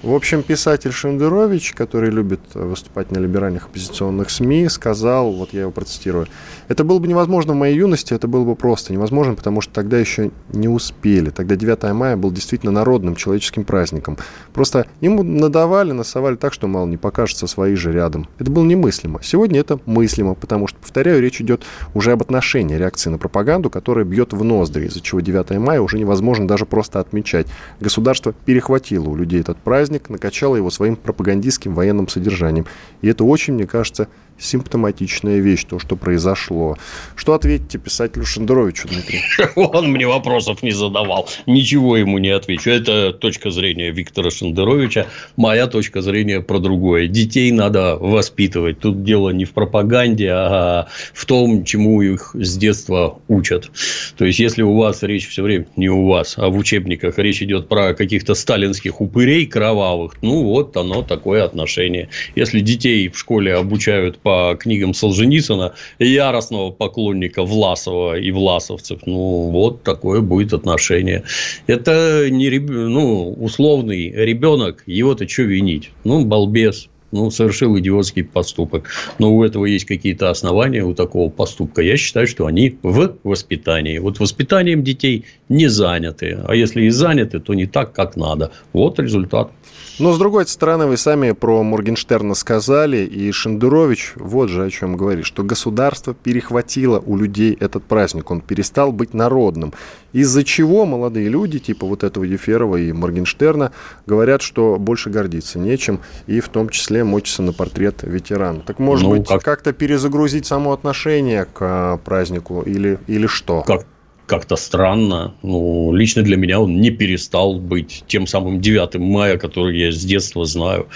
В 0.00 0.14
общем, 0.14 0.44
писатель 0.44 0.92
Шендерович, 0.92 1.72
который 1.72 2.10
любит 2.10 2.40
выступать 2.54 3.10
на 3.10 3.18
либеральных 3.18 3.66
оппозиционных 3.66 4.30
СМИ, 4.30 4.68
сказал, 4.68 5.32
вот 5.32 5.52
я 5.52 5.62
его 5.62 5.72
процитирую, 5.72 6.28
«Это 6.68 6.84
было 6.84 7.00
бы 7.00 7.08
невозможно 7.08 7.52
в 7.52 7.56
моей 7.56 7.76
юности, 7.76 8.14
это 8.14 8.28
было 8.28 8.44
бы 8.44 8.54
просто 8.54 8.92
невозможно, 8.92 9.34
потому 9.34 9.60
что 9.60 9.72
тогда 9.72 9.98
еще 9.98 10.30
не 10.52 10.68
успели. 10.68 11.30
Тогда 11.30 11.56
9 11.56 11.92
мая 11.94 12.16
был 12.16 12.30
действительно 12.30 12.70
народным 12.70 13.16
человеческим 13.16 13.64
праздником. 13.64 14.18
Просто 14.52 14.86
ему 15.00 15.24
надавали, 15.24 15.90
насовали 15.90 16.36
так, 16.36 16.52
что, 16.52 16.68
мало 16.68 16.86
не 16.86 16.96
покажется 16.96 17.48
свои 17.48 17.74
же 17.74 17.90
рядом. 17.90 18.28
Это 18.38 18.52
было 18.52 18.62
немыслимо. 18.62 19.18
Сегодня 19.20 19.58
это 19.58 19.80
мыслимо, 19.84 20.34
потому 20.34 20.68
что, 20.68 20.78
повторяю, 20.78 21.20
речь 21.20 21.40
идет 21.40 21.64
уже 21.94 22.12
об 22.12 22.22
отношении 22.22 22.76
реакции 22.76 23.10
на 23.10 23.18
пропаганду, 23.18 23.68
которая 23.68 24.04
бьет 24.04 24.32
в 24.32 24.44
ноздри, 24.44 24.86
из-за 24.86 25.00
чего 25.00 25.20
9 25.20 25.58
мая 25.58 25.80
уже 25.80 25.98
невозможно 25.98 26.46
даже 26.46 26.66
просто 26.66 27.00
отмечать. 27.00 27.48
Государство 27.80 28.32
перехватило 28.32 29.08
у 29.08 29.16
людей 29.16 29.40
этот 29.40 29.58
праздник, 29.58 29.87
праздник 29.88 30.10
накачала 30.10 30.56
его 30.56 30.70
своим 30.70 30.96
пропагандистским 30.96 31.74
военным 31.74 32.08
содержанием. 32.08 32.66
И 33.00 33.08
это 33.08 33.24
очень, 33.24 33.54
мне 33.54 33.66
кажется, 33.66 34.08
симптоматичная 34.38 35.38
вещь, 35.38 35.64
то, 35.64 35.78
что 35.78 35.96
произошло. 35.96 36.76
Что 37.16 37.34
ответите 37.34 37.78
писателю 37.78 38.24
Шендеровичу, 38.24 38.88
Дмитрий? 38.88 39.20
Он 39.56 39.90
мне 39.90 40.06
вопросов 40.06 40.62
не 40.62 40.70
задавал. 40.70 41.28
Ничего 41.46 41.96
ему 41.96 42.18
не 42.18 42.30
отвечу. 42.30 42.70
Это 42.70 43.12
точка 43.12 43.50
зрения 43.50 43.90
Виктора 43.90 44.30
Шендеровича. 44.30 45.06
Моя 45.36 45.66
точка 45.66 46.02
зрения 46.02 46.40
про 46.40 46.58
другое. 46.58 47.08
Детей 47.08 47.50
надо 47.52 47.96
воспитывать. 47.96 48.80
Тут 48.80 49.02
дело 49.02 49.30
не 49.30 49.44
в 49.44 49.50
пропаганде, 49.50 50.30
а 50.30 50.88
в 51.12 51.24
том, 51.26 51.64
чему 51.64 52.02
их 52.02 52.34
с 52.34 52.56
детства 52.56 53.18
учат. 53.28 53.70
То 54.16 54.24
есть, 54.24 54.38
если 54.38 54.62
у 54.62 54.76
вас 54.76 55.02
речь 55.02 55.28
все 55.28 55.42
время, 55.42 55.66
не 55.76 55.88
у 55.88 56.06
вас, 56.06 56.34
а 56.36 56.48
в 56.48 56.56
учебниках 56.56 57.18
речь 57.18 57.42
идет 57.42 57.68
про 57.68 57.94
каких-то 57.94 58.34
сталинских 58.34 59.00
упырей 59.00 59.46
кровавых, 59.46 60.14
ну, 60.22 60.44
вот 60.44 60.76
оно 60.76 61.02
такое 61.02 61.44
отношение. 61.44 62.08
Если 62.34 62.60
детей 62.60 63.08
в 63.08 63.18
школе 63.18 63.54
обучают 63.54 64.18
по 64.28 64.56
книгам 64.56 64.92
Солженицына, 64.92 65.72
яростного 65.98 66.70
поклонника 66.70 67.44
Власова 67.44 68.18
и 68.18 68.30
власовцев. 68.30 69.00
Ну, 69.06 69.48
вот 69.50 69.82
такое 69.84 70.20
будет 70.20 70.52
отношение. 70.52 71.24
Это 71.66 72.28
не 72.28 72.50
ну, 72.58 73.32
условный 73.32 74.10
ребенок, 74.10 74.82
его-то 74.84 75.26
что 75.26 75.44
винить? 75.44 75.92
Ну, 76.04 76.26
балбес. 76.26 76.90
Ну, 77.12 77.30
совершил 77.30 77.78
идиотский 77.78 78.24
поступок. 78.24 78.88
Но 79.18 79.34
у 79.34 79.44
этого 79.44 79.64
есть 79.66 79.84
какие-то 79.86 80.30
основания, 80.30 80.84
у 80.84 80.94
такого 80.94 81.30
поступка. 81.30 81.82
Я 81.82 81.96
считаю, 81.96 82.26
что 82.26 82.46
они 82.46 82.78
в 82.82 83.16
воспитании. 83.24 83.98
Вот 83.98 84.20
воспитанием 84.20 84.82
детей 84.82 85.24
не 85.48 85.68
заняты. 85.68 86.38
А 86.46 86.54
если 86.54 86.82
и 86.82 86.90
заняты, 86.90 87.40
то 87.40 87.54
не 87.54 87.66
так, 87.66 87.92
как 87.92 88.16
надо. 88.16 88.52
Вот 88.72 88.98
результат. 88.98 89.50
Но, 89.98 90.12
с 90.12 90.18
другой 90.18 90.46
стороны, 90.46 90.86
вы 90.86 90.96
сами 90.96 91.32
про 91.32 91.64
Моргенштерна 91.64 92.34
сказали, 92.34 92.98
и 92.98 93.32
Шендерович 93.32 94.12
вот 94.14 94.48
же 94.48 94.64
о 94.64 94.70
чем 94.70 94.96
говорит, 94.96 95.24
что 95.26 95.42
государство 95.42 96.14
перехватило 96.14 97.02
у 97.04 97.16
людей 97.16 97.56
этот 97.58 97.82
праздник, 97.82 98.30
он 98.30 98.40
перестал 98.40 98.92
быть 98.92 99.12
народным. 99.12 99.72
Из-за 100.12 100.44
чего 100.44 100.86
молодые 100.86 101.28
люди, 101.28 101.58
типа 101.58 101.84
вот 101.84 102.04
этого 102.04 102.22
Еферова 102.22 102.76
и 102.76 102.92
Моргенштерна, 102.92 103.72
говорят, 104.06 104.40
что 104.40 104.76
больше 104.78 105.10
гордиться 105.10 105.58
нечем, 105.58 105.98
и 106.28 106.38
в 106.38 106.48
том 106.48 106.68
числе 106.68 106.97
мочится 107.04 107.42
на 107.42 107.52
портрет 107.52 108.02
ветерана. 108.02 108.60
Так, 108.60 108.78
может 108.78 109.04
ну, 109.04 109.10
быть, 109.10 109.28
как... 109.28 109.42
как-то 109.42 109.72
перезагрузить 109.72 110.46
само 110.46 110.72
отношение 110.72 111.44
к 111.44 111.58
а, 111.60 111.96
празднику 111.98 112.62
или, 112.62 112.98
или 113.06 113.26
что? 113.26 113.62
Как 113.62 113.86
как-то 114.28 114.56
странно. 114.56 115.34
Ну, 115.42 115.92
лично 115.92 116.22
для 116.22 116.36
меня 116.36 116.60
он 116.60 116.80
не 116.80 116.90
перестал 116.90 117.54
быть 117.58 118.04
тем 118.06 118.26
самым 118.26 118.60
9 118.60 118.96
мая, 118.96 119.38
который 119.38 119.76
я 119.78 119.90
с 119.90 120.04
детства 120.04 120.44
знаю. 120.44 120.86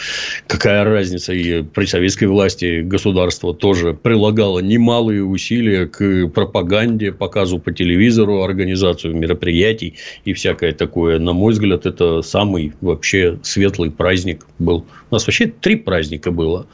Какая 0.46 0.84
разница? 0.84 1.32
И 1.32 1.62
при 1.62 1.86
советской 1.86 2.26
власти 2.26 2.82
государство 2.82 3.54
тоже 3.54 3.94
прилагало 3.94 4.60
немалые 4.60 5.24
усилия 5.24 5.86
к 5.86 6.28
пропаганде, 6.28 7.10
показу 7.10 7.58
по 7.58 7.72
телевизору, 7.72 8.42
организацию 8.42 9.16
мероприятий 9.16 9.94
и 10.26 10.34
всякое 10.34 10.72
такое. 10.72 11.18
На 11.18 11.32
мой 11.32 11.54
взгляд, 11.54 11.86
это 11.86 12.20
самый 12.20 12.74
вообще 12.82 13.38
светлый 13.42 13.90
праздник 13.90 14.46
был. 14.58 14.84
У 15.10 15.14
нас 15.14 15.26
вообще 15.26 15.46
три 15.46 15.76
праздника 15.76 16.30
было. 16.30 16.66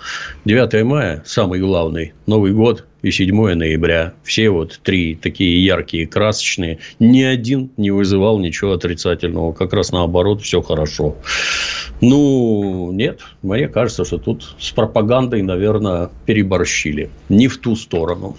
9 0.44 0.84
мая– 0.84 1.22
самый 1.26 1.60
главный. 1.60 2.12
Новый 2.26 2.52
год 2.52 2.84
и 3.02 3.10
7 3.10 3.54
ноября. 3.54 4.14
Все 4.22 4.50
вот 4.50 4.80
три 4.82 5.14
такие 5.14 5.64
яркие, 5.64 6.06
красочные. 6.06 6.78
Ни 6.98 7.22
один 7.22 7.70
не 7.76 7.90
вызывал 7.90 8.38
ничего 8.38 8.72
отрицательного. 8.72 9.52
Как 9.52 9.72
раз 9.72 9.92
наоборот, 9.92 10.42
все 10.42 10.62
хорошо. 10.62 11.16
Ну, 12.00 12.90
нет. 12.92 13.20
Мне 13.42 13.68
кажется, 13.68 14.04
что 14.04 14.18
тут 14.18 14.56
с 14.58 14.70
пропагандой, 14.70 15.42
наверное, 15.42 16.10
переборщили. 16.26 17.10
Не 17.28 17.48
в 17.48 17.58
ту 17.58 17.76
сторону. 17.76 18.36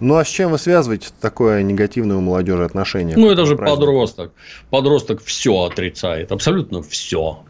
Ну, 0.00 0.16
а 0.16 0.24
с 0.24 0.28
чем 0.28 0.50
вы 0.50 0.58
связываете 0.58 1.08
такое 1.20 1.62
негативное 1.62 2.16
у 2.16 2.20
молодежи 2.20 2.64
отношение? 2.64 3.16
Ну, 3.18 3.30
это 3.30 3.44
же 3.44 3.54
празднику? 3.54 3.80
подросток. 3.80 4.32
Подросток 4.70 5.22
все 5.22 5.62
отрицает. 5.62 6.32
Абсолютно 6.32 6.82
все. 6.82 7.40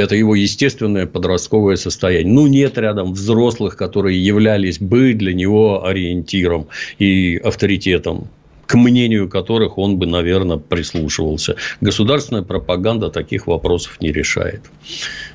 Это 0.00 0.14
его 0.14 0.34
естественное 0.34 1.06
подростковое 1.06 1.76
состояние. 1.76 2.32
Ну, 2.32 2.46
нет 2.46 2.78
рядом 2.78 3.12
взрослых, 3.12 3.76
которые 3.76 4.24
являлись 4.24 4.78
бы 4.78 5.14
для 5.14 5.34
него 5.34 5.86
ориентиром 5.86 6.68
и 6.98 7.36
авторитетом 7.36 8.28
к 8.66 8.74
мнению 8.74 9.28
которых 9.28 9.78
он 9.78 9.96
бы, 9.96 10.06
наверное, 10.06 10.56
прислушивался. 10.56 11.56
Государственная 11.80 12.42
пропаганда 12.42 13.10
таких 13.10 13.48
вопросов 13.48 14.00
не 14.00 14.12
решает. 14.12 14.62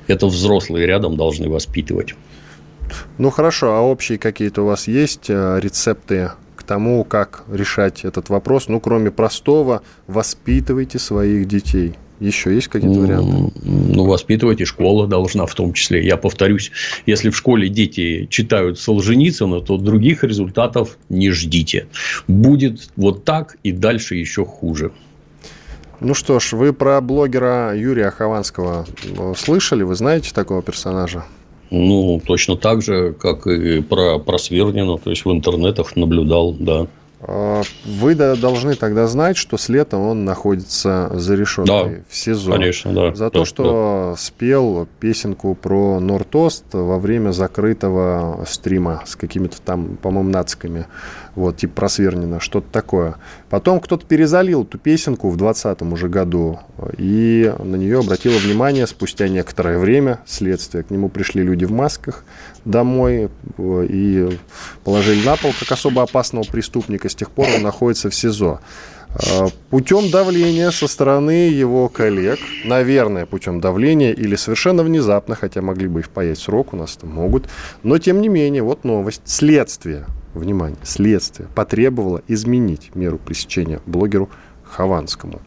Это 0.06 0.26
взрослые 0.26 0.86
рядом 0.86 1.18
должны 1.18 1.50
воспитывать. 1.50 2.14
Ну 3.18 3.28
хорошо, 3.28 3.74
а 3.74 3.82
общие 3.82 4.16
какие-то 4.16 4.62
у 4.62 4.66
вас 4.66 4.88
есть 4.88 5.28
э, 5.28 5.58
рецепты 5.60 6.30
к 6.56 6.62
тому, 6.62 7.04
как 7.04 7.44
решать 7.52 8.06
этот 8.06 8.30
вопрос? 8.30 8.68
Ну, 8.68 8.80
кроме 8.80 9.10
простого, 9.10 9.82
воспитывайте 10.06 10.98
своих 10.98 11.46
детей– 11.46 11.92
еще 12.20 12.54
есть 12.54 12.68
какие-то 12.68 13.00
варианты? 13.00 13.52
Ну, 13.62 14.04
воспитывать 14.04 14.60
и 14.60 14.64
школа 14.64 15.06
должна 15.06 15.46
в 15.46 15.54
том 15.54 15.72
числе. 15.72 16.04
Я 16.04 16.16
повторюсь, 16.16 16.70
если 17.06 17.30
в 17.30 17.36
школе 17.36 17.68
дети 17.68 18.26
читают 18.30 18.78
Солженицына, 18.78 19.60
то 19.60 19.76
других 19.76 20.24
результатов 20.24 20.98
не 21.08 21.30
ждите. 21.30 21.86
Будет 22.28 22.88
вот 22.96 23.24
так 23.24 23.56
и 23.62 23.72
дальше 23.72 24.16
еще 24.16 24.44
хуже. 24.44 24.92
Ну 26.00 26.14
что 26.14 26.40
ж, 26.40 26.52
вы 26.52 26.72
про 26.72 27.00
блогера 27.00 27.74
Юрия 27.74 28.10
Хованского 28.10 28.86
э, 29.02 29.34
слышали? 29.36 29.82
Вы 29.82 29.94
знаете 29.94 30.32
такого 30.34 30.62
персонажа? 30.62 31.24
Ну, 31.70 32.20
точно 32.24 32.56
так 32.56 32.82
же, 32.82 33.12
как 33.12 33.46
и 33.46 33.80
про, 33.80 34.18
про 34.18 34.38
Свернина. 34.38 34.98
То 34.98 35.10
есть, 35.10 35.24
в 35.24 35.32
интернетах 35.32 35.96
наблюдал, 35.96 36.52
да. 36.52 36.86
А, 37.20 37.62
вы 37.84 38.14
должны 38.14 38.74
тогда 38.74 39.06
знать, 39.06 39.36
что 39.36 39.56
с 39.56 39.68
лета 39.68 39.96
он 39.96 40.24
находится 40.24 41.10
за 41.14 41.34
решеткой 41.34 41.96
да, 41.96 42.02
в 42.08 42.14
СИЗО. 42.14 42.52
Конечно, 42.52 42.92
да. 42.92 43.14
За 43.14 43.30
то, 43.30 43.44
что 43.44 44.12
да. 44.12 44.20
спел 44.20 44.86
песенку 45.00 45.54
про 45.54 45.98
Нортост 45.98 46.64
во 46.72 46.98
время 46.98 47.30
закрытого 47.30 48.44
стрима 48.46 49.02
с 49.06 49.16
какими-то 49.16 49.60
там, 49.62 49.96
по-моему, 49.96 50.30
нациками. 50.30 50.86
Вот, 51.34 51.56
типа 51.56 51.74
про 51.74 51.88
Свернина, 51.88 52.40
что-то 52.40 52.66
такое. 52.70 53.16
Потом 53.50 53.80
кто-то 53.80 54.06
перезалил 54.06 54.64
эту 54.64 54.78
песенку 54.78 55.28
в 55.28 55.36
2020 55.36 55.82
уже 55.92 56.08
году, 56.08 56.60
и 56.96 57.52
на 57.58 57.76
нее 57.76 58.00
обратило 58.00 58.38
внимание 58.38 58.86
спустя 58.86 59.28
некоторое 59.28 59.78
время 59.78 60.20
следствие. 60.26 60.84
К 60.84 60.90
нему 60.90 61.08
пришли 61.08 61.42
люди 61.42 61.64
в 61.64 61.72
масках 61.72 62.24
домой 62.66 63.30
и 63.58 64.38
положили 64.84 65.24
на 65.24 65.36
пол 65.36 65.52
как 65.58 65.72
особо 65.72 66.02
опасного 66.02 66.44
преступника. 66.44 67.08
С 67.08 67.14
тех 67.14 67.30
пор 67.30 67.46
он 67.56 67.62
находится 67.62 68.10
в 68.10 68.14
СИЗО. 68.14 68.60
А, 69.08 69.46
путем 69.70 70.10
давления 70.10 70.70
со 70.70 70.88
стороны 70.88 71.48
его 71.48 71.88
коллег, 71.88 72.38
наверное, 72.64 73.24
путем 73.24 73.60
давления 73.60 74.12
или 74.12 74.36
совершенно 74.36 74.82
внезапно, 74.82 75.34
хотя 75.34 75.62
могли 75.62 75.88
бы 75.88 76.00
и 76.00 76.02
впаять 76.02 76.38
срок, 76.38 76.74
у 76.74 76.76
нас 76.76 76.96
это 76.96 77.06
могут, 77.06 77.48
но 77.82 77.98
тем 77.98 78.20
не 78.20 78.28
менее, 78.28 78.62
вот 78.62 78.84
новость, 78.84 79.22
следствие 79.24 80.04
внимание, 80.34 80.78
следствие 80.82 81.48
потребовало 81.54 82.20
изменить 82.28 82.94
меру 82.94 83.18
пресечения 83.18 83.80
блогеру 83.86 84.28
Хованскому. 84.64 85.40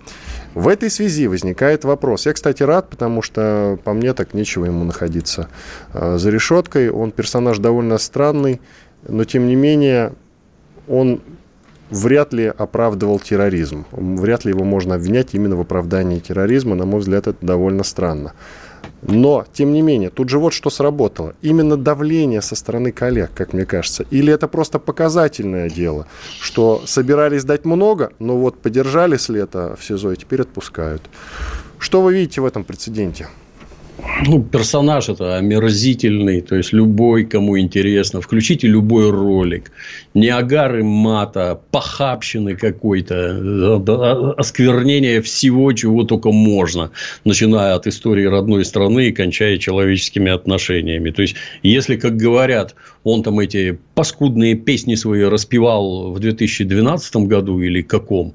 В 0.56 0.68
этой 0.68 0.90
связи 0.90 1.28
возникает 1.28 1.84
вопрос. 1.84 2.26
Я, 2.26 2.34
кстати, 2.34 2.64
рад, 2.64 2.90
потому 2.90 3.22
что 3.22 3.78
по 3.84 3.94
мне 3.94 4.14
так 4.14 4.34
нечего 4.34 4.66
ему 4.66 4.84
находиться 4.84 5.48
э, 5.94 6.18
за 6.18 6.30
решеткой. 6.32 6.90
Он 6.90 7.12
персонаж 7.12 7.60
довольно 7.60 7.98
странный, 7.98 8.60
но 9.08 9.24
тем 9.26 9.48
не 9.48 9.56
менее 9.56 10.14
он 10.88 11.22
вряд 11.92 12.34
ли 12.34 12.46
оправдывал 12.46 13.20
терроризм. 13.20 13.86
Вряд 13.92 14.46
ли 14.46 14.52
его 14.52 14.64
можно 14.64 14.96
обвинять 14.96 15.34
именно 15.34 15.56
в 15.56 15.62
оправдании 15.62 16.20
терроризма. 16.20 16.76
На 16.76 16.86
мой 16.86 17.00
взгляд, 17.00 17.28
это 17.28 17.46
довольно 17.46 17.84
странно. 17.84 18.34
Но, 19.02 19.46
тем 19.54 19.74
не 19.74 19.82
менее, 19.82 20.10
тут 20.10 20.30
же 20.30 20.40
вот 20.40 20.54
что 20.54 20.70
сработало. 20.70 21.34
Именно 21.42 21.78
давление 21.78 22.42
со 22.42 22.56
стороны 22.56 22.92
коллег, 22.92 23.32
как 23.34 23.54
мне 23.54 23.66
кажется. 23.66 24.06
Или 24.12 24.34
это 24.34 24.48
просто 24.48 24.80
показательное 24.80 25.70
дело, 25.70 26.08
что 26.42 26.84
собирались 26.86 27.44
дать 27.44 27.66
много, 27.66 28.12
но 28.20 28.38
вот 28.38 28.60
подержали 28.60 29.18
с 29.18 29.30
лета 29.30 29.76
в 29.80 29.84
СИЗО 29.84 30.14
и 30.14 30.18
теперь 30.18 30.42
отпускают. 30.42 31.02
Что 31.78 32.02
вы 32.02 32.14
видите 32.14 32.42
в 32.42 32.46
этом 32.46 32.64
прецеденте? 32.64 33.28
Ну, 34.26 34.44
персонаж 34.44 35.10
это 35.10 35.38
омерзительный, 35.38 36.42
то 36.42 36.56
есть 36.56 36.74
любой, 36.74 37.26
кому 37.26 37.58
интересно, 37.60 38.22
включите 38.22 38.68
любой 38.68 39.10
ролик, 39.12 39.72
не 40.14 40.30
агары 40.30 40.84
мата, 40.84 41.60
похабщины 41.72 42.56
какой-то, 42.56 44.36
осквернение 44.38 45.22
всего, 45.22 45.72
чего 45.74 46.04
только 46.04 46.32
можно, 46.32 46.92
начиная 47.26 47.76
от 47.76 47.88
истории 47.88 48.26
родной 48.26 48.66
страны 48.66 49.08
и 49.08 49.12
кончая 49.12 49.58
человеческими 49.58 50.32
отношениями. 50.32 51.12
То 51.12 51.22
есть, 51.22 51.36
если, 51.64 51.96
как 51.96 52.18
говорят, 52.18 52.76
он 53.04 53.24
там 53.24 53.40
эти 53.40 53.80
паскудные 53.96 54.56
песни 54.56 54.96
свои 54.96 55.24
распевал 55.24 56.12
в 56.12 56.20
2012 56.20 57.16
году 57.28 57.62
или 57.62 57.82
каком, 57.82 58.34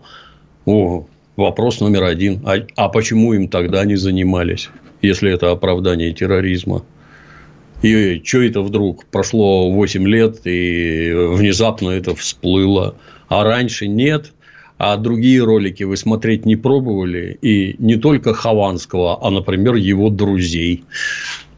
о, 0.67 1.07
вопрос 1.37 1.81
номер 1.81 2.05
один. 2.05 2.43
А, 2.45 2.57
а 2.77 2.89
почему 2.89 3.35
им 3.35 3.49
тогда 3.49 3.85
не 3.85 3.97
занимались? 3.97 4.71
Если 5.07 5.33
это 5.33 5.51
оправдание 5.51 6.13
терроризма. 6.13 6.85
И 7.83 8.23
что 8.25 8.43
это 8.43 8.63
вдруг? 8.63 9.05
Прошло 9.07 9.71
8 9.71 10.09
лет, 10.09 10.47
и 10.47 11.13
внезапно 11.13 11.91
это 11.91 12.15
всплыло. 12.15 12.97
А 13.29 13.45
раньше 13.45 13.87
нет. 13.87 14.33
А 14.79 14.97
другие 14.97 15.43
ролики 15.45 15.83
вы 15.85 15.97
смотреть 15.97 16.47
не 16.47 16.57
пробовали. 16.57 17.39
И 17.43 17.77
не 17.79 17.97
только 17.97 18.35
Хованского, 18.35 19.25
а, 19.25 19.31
например, 19.31 19.75
его 19.75 20.11
друзей 20.11 20.85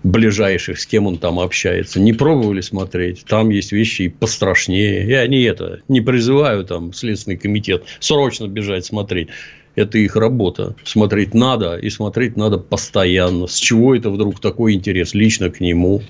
ближайших, 0.02 0.78
с 0.78 0.86
кем 0.86 1.06
он 1.06 1.18
там 1.18 1.38
общается. 1.38 2.00
Не 2.00 2.12
пробовали 2.12 2.60
смотреть. 2.60 3.24
Там 3.26 3.50
есть 3.50 3.72
вещи 3.72 4.02
и 4.02 4.08
пострашнее. 4.08 5.06
И 5.06 5.12
они 5.12 5.42
это 5.42 5.80
не 5.88 6.00
призывают 6.00 6.68
там 6.68 6.92
Следственный 6.92 7.36
комитет 7.36 7.84
срочно 8.00 8.46
бежать 8.46 8.84
смотреть 8.84 9.28
это 9.76 9.98
их 9.98 10.16
работа. 10.16 10.74
Смотреть 10.84 11.34
надо, 11.34 11.76
и 11.76 11.90
смотреть 11.90 12.36
надо 12.36 12.58
постоянно. 12.58 13.46
С 13.46 13.56
чего 13.56 13.94
это 13.94 14.10
вдруг 14.10 14.40
такой 14.40 14.72
интерес 14.72 15.14
лично 15.14 15.50
к 15.50 15.60
нему? 15.60 16.02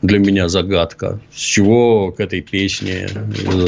Для 0.00 0.20
меня 0.20 0.48
загадка. 0.48 1.20
С 1.34 1.40
чего 1.40 2.12
к 2.12 2.20
этой 2.20 2.40
песне? 2.40 3.08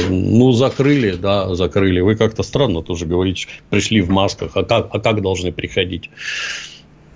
Ну, 0.09 0.53
закрыли, 0.53 1.11
да, 1.11 1.53
закрыли. 1.53 1.99
Вы 1.99 2.15
как-то 2.15 2.41
странно 2.41 2.81
тоже 2.81 3.05
говорите, 3.05 3.47
пришли 3.69 3.99
в 3.99 4.09
масках. 4.09 4.51
А 4.55 4.63
как, 4.63 4.87
а 4.91 4.99
как 5.01 5.21
должны 5.21 5.51
приходить? 5.51 6.09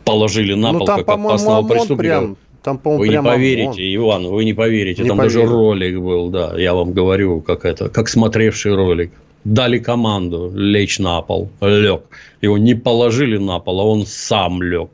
Положили 0.03 0.53
на 0.53 0.73
ну, 0.73 0.79
пол, 0.79 0.87
там, 0.87 0.97
как 0.99 1.07
опасного 1.07 1.65
преступника. 1.65 2.19
Прям 2.19 2.37
Там, 2.61 2.77
по-моему, 2.77 3.03
Вы 3.03 3.07
не 3.07 3.23
поверите, 3.23 3.97
вон. 3.97 4.23
Иван, 4.23 4.27
вы 4.27 4.43
не 4.43 4.53
поверите. 4.53 5.03
Не 5.03 5.07
там 5.07 5.17
поверю. 5.17 5.33
даже 5.33 5.49
ролик 5.49 5.97
был, 5.97 6.29
да. 6.29 6.59
Я 6.59 6.73
вам 6.73 6.91
говорю, 6.91 7.39
как 7.39 7.63
это, 7.63 7.87
как 7.87 8.09
смотревший 8.09 8.75
ролик. 8.75 9.13
Дали 9.45 9.77
команду 9.77 10.51
лечь 10.55 10.97
на 10.97 11.21
пол, 11.21 11.51
лег. 11.61 12.01
Его 12.41 12.57
не 12.57 12.73
положили 12.73 13.37
на 13.37 13.59
пол, 13.59 13.79
а 13.79 13.83
он 13.83 14.07
сам 14.07 14.63
лег. 14.63 14.89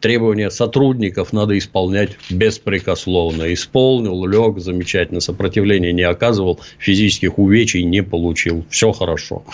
Требования 0.00 0.50
сотрудников 0.50 1.32
надо 1.32 1.56
исполнять 1.56 2.10
беспрекословно. 2.28 3.54
Исполнил, 3.54 4.26
лег, 4.26 4.58
замечательно. 4.58 5.20
Сопротивления 5.20 5.92
не 5.92 6.02
оказывал, 6.02 6.58
физических 6.78 7.38
увечий 7.38 7.84
не 7.84 8.02
получил. 8.02 8.64
Все 8.70 8.90
хорошо. 8.90 9.44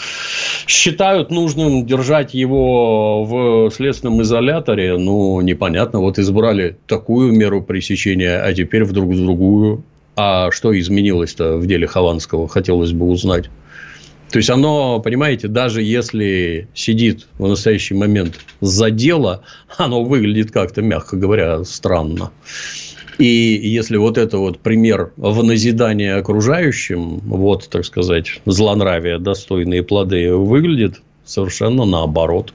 Считают 0.67 1.31
нужным 1.31 1.85
держать 1.85 2.33
его 2.33 3.25
в 3.25 3.71
следственном 3.71 4.23
изоляторе. 4.23 4.97
Ну, 4.97 5.43
непонятно. 5.43 6.01
Вот 6.01 6.19
избрали 6.19 6.79
такую 6.87 7.35
меру 7.35 7.63
пресечения, 7.63 8.41
а 8.41 8.55
теперь 8.55 8.85
вдруг 8.85 9.15
другую. 9.15 9.85
А 10.17 10.51
что 10.51 10.77
изменилось-то 10.77 11.59
в 11.59 11.67
деле 11.67 11.87
Хованского, 11.87 12.49
хотелось 12.49 12.93
бы 12.93 13.07
узнать. 13.11 13.51
То 14.31 14.38
есть 14.38 14.51
оно, 14.51 15.01
понимаете, 15.01 15.49
даже 15.49 15.83
если 15.83 16.69
сидит 16.75 17.27
в 17.38 17.49
настоящий 17.49 17.95
момент 17.95 18.38
за 18.61 18.91
дело, 18.91 19.43
оно 19.79 20.05
выглядит 20.05 20.51
как-то, 20.51 20.83
мягко 20.83 21.17
говоря, 21.17 21.64
странно. 21.64 22.31
И 23.19 23.27
если 23.27 23.97
вот 23.97 24.17
это 24.17 24.38
вот 24.38 24.61
пример 24.61 25.12
в 25.17 25.43
назидание 25.43 26.14
окружающим, 26.14 27.19
вот, 27.21 27.69
так 27.69 27.85
сказать, 27.85 28.41
злонравие, 28.47 29.19
достойные 29.19 29.83
плоды, 29.83 30.35
выглядит 30.35 31.01
совершенно 31.25 31.85
наоборот. 31.85 32.53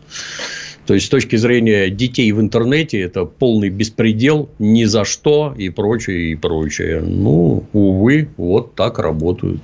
То 0.86 0.94
есть, 0.94 1.08
с 1.08 1.10
точки 1.10 1.38
зрения 1.38 1.90
детей 1.90 2.32
в 2.32 2.40
интернете, 2.40 3.00
это 3.02 3.26
полный 3.26 3.70
беспредел, 3.70 4.50
ни 4.60 4.84
за 4.84 5.06
что 5.06 5.54
и 5.58 5.70
прочее, 5.70 6.32
и 6.32 6.36
прочее. 6.36 7.02
Ну, 7.02 7.64
увы, 7.74 8.30
вот 8.38 8.76
так 8.76 9.00
работают. 9.00 9.62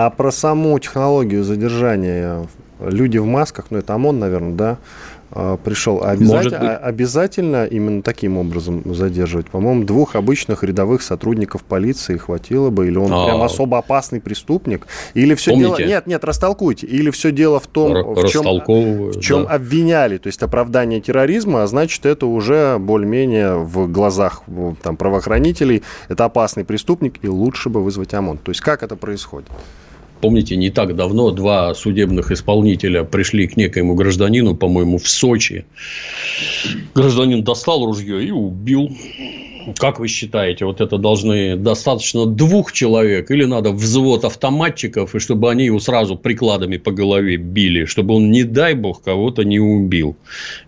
А 0.00 0.10
про 0.10 0.30
саму 0.30 0.78
технологию 0.78 1.42
задержания 1.42 2.46
люди 2.80 3.18
в 3.18 3.26
масках, 3.26 3.66
ну 3.70 3.78
это 3.78 3.94
ОМОН, 3.94 4.20
наверное, 4.20 4.52
да, 4.54 4.78
а, 5.32 5.56
пришел. 5.56 6.04
А 6.04 6.10
обязательно, 6.12 6.76
а- 6.76 6.76
обязательно 6.76 7.64
именно 7.66 8.02
таким 8.02 8.38
образом 8.38 8.94
задерживать? 8.94 9.50
По-моему, 9.50 9.82
двух 9.82 10.14
обычных 10.14 10.62
рядовых 10.62 11.02
сотрудников 11.02 11.64
полиции 11.64 12.16
хватило 12.16 12.70
бы, 12.70 12.86
или 12.86 12.96
он 12.96 13.12
А. 13.12 13.24
прям 13.26 13.42
особо 13.42 13.78
опасный 13.78 14.20
преступник, 14.20 14.86
или 15.14 15.34
все 15.34 15.50
Помните? 15.50 15.78
дело... 15.78 15.88
Нет, 15.88 16.06
нет, 16.06 16.22
растолкуйте. 16.22 16.86
Или 16.86 17.10
все 17.10 17.32
дело 17.32 17.58
в 17.58 17.66
том, 17.66 17.96
Р- 17.96 18.04
в 18.04 18.28
чем, 18.28 18.44
в 18.44 19.20
чем 19.20 19.46
да. 19.46 19.50
обвиняли, 19.50 20.18
то 20.18 20.28
есть 20.28 20.40
оправдание 20.44 21.00
терроризма, 21.00 21.64
а 21.64 21.66
значит, 21.66 22.06
это 22.06 22.26
уже 22.26 22.78
более-менее 22.78 23.56
в 23.56 23.90
глазах 23.90 24.42
там, 24.80 24.96
правоохранителей, 24.96 25.82
это 26.08 26.24
опасный 26.24 26.64
преступник, 26.64 27.14
и 27.22 27.28
лучше 27.28 27.68
бы 27.68 27.82
вызвать 27.82 28.14
ОМОН. 28.14 28.38
То 28.38 28.50
есть 28.52 28.60
как 28.60 28.84
это 28.84 28.94
происходит? 28.94 29.48
Помните, 30.20 30.56
не 30.56 30.70
так 30.70 30.96
давно 30.96 31.30
два 31.30 31.74
судебных 31.74 32.32
исполнителя 32.32 33.04
пришли 33.04 33.46
к 33.46 33.56
некоему 33.56 33.94
гражданину, 33.94 34.56
по-моему, 34.56 34.98
в 34.98 35.08
Сочи. 35.08 35.64
Гражданин 36.94 37.44
достал 37.44 37.84
ружье 37.84 38.24
и 38.24 38.30
убил. 38.30 38.90
Как 39.76 39.98
вы 39.98 40.08
считаете, 40.08 40.64
вот 40.64 40.80
это 40.80 40.98
должны 40.98 41.56
достаточно 41.56 42.26
двух 42.26 42.72
человек 42.72 43.30
или 43.30 43.44
надо 43.44 43.72
взвод 43.72 44.24
автоматчиков, 44.24 45.14
и 45.14 45.18
чтобы 45.18 45.50
они 45.50 45.66
его 45.66 45.78
сразу 45.80 46.16
прикладами 46.16 46.76
по 46.76 46.90
голове 46.90 47.36
били, 47.36 47.84
чтобы 47.84 48.14
он, 48.14 48.30
не 48.30 48.44
дай 48.44 48.74
бог, 48.74 49.02
кого-то 49.02 49.42
не 49.44 49.58
убил? 49.58 50.16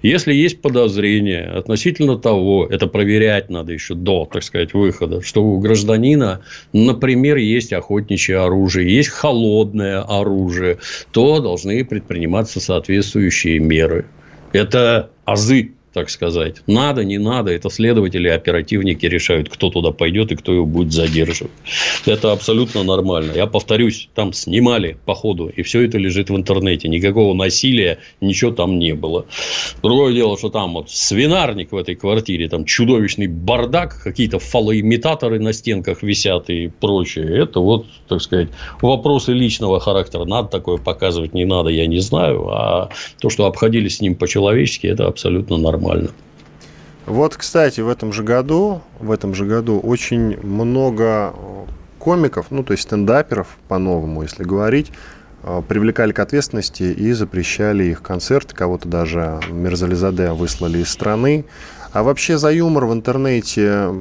Если 0.03 0.35
есть 0.35 0.61
подозрение 0.61 1.45
относительно 1.45 2.19
того, 2.19 2.67
это 2.67 2.87
проверять 2.87 3.49
надо 3.49 3.73
еще 3.73 3.95
до, 3.95 4.29
так 4.31 4.43
сказать, 4.43 4.75
выхода, 4.75 5.23
что 5.23 5.43
у 5.43 5.59
гражданина, 5.59 6.41
например, 6.73 7.37
есть 7.37 7.73
охотничье 7.73 8.39
оружие, 8.39 8.95
есть 8.95 9.11
холодное 9.11 10.03
оружие, 10.03 10.79
то 11.13 11.41
должны 11.41 11.85
предприниматься 11.85 12.61
соответствующие 12.61 13.59
меры. 13.61 14.07
Это 14.53 15.11
азы, 15.25 15.73
так 15.92 16.09
сказать. 16.09 16.62
Надо, 16.66 17.05
не 17.05 17.18
надо. 17.18 17.50
Это 17.50 17.68
следователи, 17.68 18.29
оперативники 18.29 19.07
решают, 19.07 19.48
кто 19.48 19.70
туда 19.70 19.90
пойдет 19.90 20.31
и 20.33 20.37
кто 20.37 20.53
его 20.53 20.66
будет 20.66 20.92
задерживать. 20.92 21.53
Это 22.07 22.33
абсолютно 22.33 22.85
нормально. 22.85 23.33
Я 23.35 23.46
повторюсь, 23.46 24.09
там 24.14 24.33
снимали 24.33 24.96
по 25.05 25.14
ходу, 25.14 25.48
и 25.48 25.62
все 25.62 25.83
это 25.83 25.98
лежит 25.98 26.31
в 26.31 26.37
интернете. 26.37 26.88
Никакого 26.88 27.35
насилия, 27.35 27.98
ничего 28.20 28.53
там 28.53 28.79
не 28.79 28.94
было. 28.94 29.26
Другое 29.83 30.14
дело, 30.14 30.38
что 30.38 30.48
там 30.48 30.74
вот 30.74 30.90
свинарник 30.90 31.72
в 31.72 31.76
этой 31.76 31.96
квартире, 31.96 32.48
там 32.48 32.64
чудовищный 32.64 33.26
бардак, 33.26 34.00
какие-то 34.03 34.38
фалоимитаторы 34.38 35.40
на 35.40 35.53
стенках 35.53 36.03
висят 36.03 36.50
и 36.50 36.68
прочее. 36.68 37.42
Это 37.42 37.61
вот, 37.61 37.87
так 38.09 38.22
сказать, 38.22 38.48
вопросы 38.81 39.33
личного 39.33 39.81
характера. 39.81 40.24
Надо 40.24 40.48
такое 40.48 40.76
показывать, 40.76 41.35
не 41.35 41.44
надо, 41.44 41.70
я 41.70 41.87
не 41.87 41.98
знаю. 41.98 42.48
А 42.48 42.90
то, 43.20 43.29
что 43.29 43.46
обходились 43.46 43.96
с 43.96 44.00
ним 44.00 44.14
по-человечески, 44.14 44.87
это 44.87 45.09
абсолютно 45.09 45.57
нормально. 45.57 45.80
Вот, 47.07 47.37
кстати, 47.37 47.81
в 47.81 47.88
этом 47.88 48.12
же 48.12 48.23
году, 48.23 48.83
в 48.99 49.11
этом 49.11 49.35
же 49.35 49.45
году 49.45 49.81
очень 49.81 50.38
много 50.47 51.35
комиков, 51.99 52.47
ну, 52.51 52.62
то 52.62 52.73
есть 52.73 52.85
стендаперов, 52.85 53.57
по-новому, 53.69 54.23
если 54.23 54.45
говорить, 54.45 54.93
э, 55.43 55.62
привлекали 55.66 56.12
к 56.12 56.19
ответственности 56.19 56.83
и 56.83 57.12
запрещали 57.12 57.85
их 57.85 58.03
концерты. 58.03 58.55
Кого-то 58.55 58.88
даже 58.88 59.40
Мерзализаде 59.51 60.31
выслали 60.33 60.79
из 60.79 60.88
страны. 60.88 61.45
А 61.92 62.03
вообще 62.05 62.38
за 62.38 62.53
юмор 62.53 62.87
в 62.87 62.92
интернете 62.92 63.92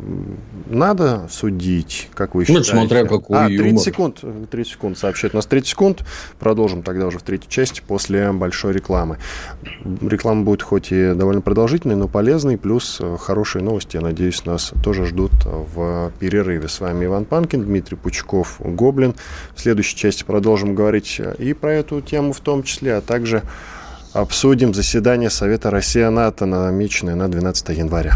надо 0.68 1.28
судить, 1.32 2.10
как 2.14 2.36
вы 2.36 2.42
Ну, 2.42 2.46
считаете? 2.46 2.72
смотря 2.72 3.06
какой 3.06 3.38
а, 3.38 3.48
30 3.48 3.66
юмор. 3.66 3.84
секунд, 3.84 4.24
30 4.52 4.72
секунд 4.74 4.98
сообщает. 4.98 5.34
У 5.34 5.38
нас 5.38 5.48
30 5.48 5.68
секунд. 5.70 6.04
Продолжим 6.38 6.84
тогда 6.84 7.08
уже 7.08 7.18
в 7.18 7.24
третьей 7.24 7.50
части 7.50 7.82
после 7.86 8.32
большой 8.32 8.74
рекламы. 8.74 9.18
Реклама 10.02 10.44
будет 10.44 10.62
хоть 10.62 10.92
и 10.92 11.14
довольно 11.16 11.42
продолжительной, 11.42 11.96
но 11.96 12.08
полезной. 12.08 12.58
Плюс 12.60 13.00
э, 13.02 13.18
хорошие 13.20 13.64
новости, 13.64 13.96
я 13.96 14.02
надеюсь, 14.02 14.46
нас 14.46 14.72
тоже 14.84 15.06
ждут 15.08 15.32
в 15.44 16.12
перерыве. 16.20 16.68
С 16.68 16.80
вами 16.82 17.06
Иван 17.06 17.26
Панкин, 17.26 17.64
Дмитрий 17.64 17.98
Пучков, 17.98 18.58
Гоблин. 18.60 19.16
В 19.56 19.62
следующей 19.62 19.96
части 19.98 20.24
продолжим 20.24 20.76
говорить 20.76 21.20
и 21.40 21.54
про 21.54 21.74
эту 21.74 22.02
тему 22.02 22.34
в 22.34 22.40
том 22.40 22.62
числе, 22.62 22.96
а 22.98 23.02
также 23.02 23.42
обсудим 24.14 24.74
заседание 24.74 25.30
Совета 25.30 25.72
Россия-НАТО, 25.72 26.46
намеченное 26.46 27.16
на 27.16 27.30
12 27.30 27.70
января. 27.70 28.16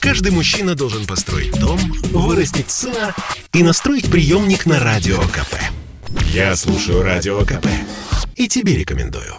Каждый 0.00 0.32
мужчина 0.32 0.74
должен 0.74 1.06
построить 1.06 1.58
дом, 1.58 1.78
вырастить 2.12 2.70
сына 2.70 3.14
и 3.52 3.62
настроить 3.62 4.10
приемник 4.10 4.66
на 4.66 4.78
Радио 4.78 5.18
КП. 5.20 5.54
Я 6.32 6.54
слушаю 6.56 7.02
Радио 7.02 7.40
КП 7.44 7.66
и 8.36 8.48
тебе 8.48 8.76
рекомендую. 8.76 9.34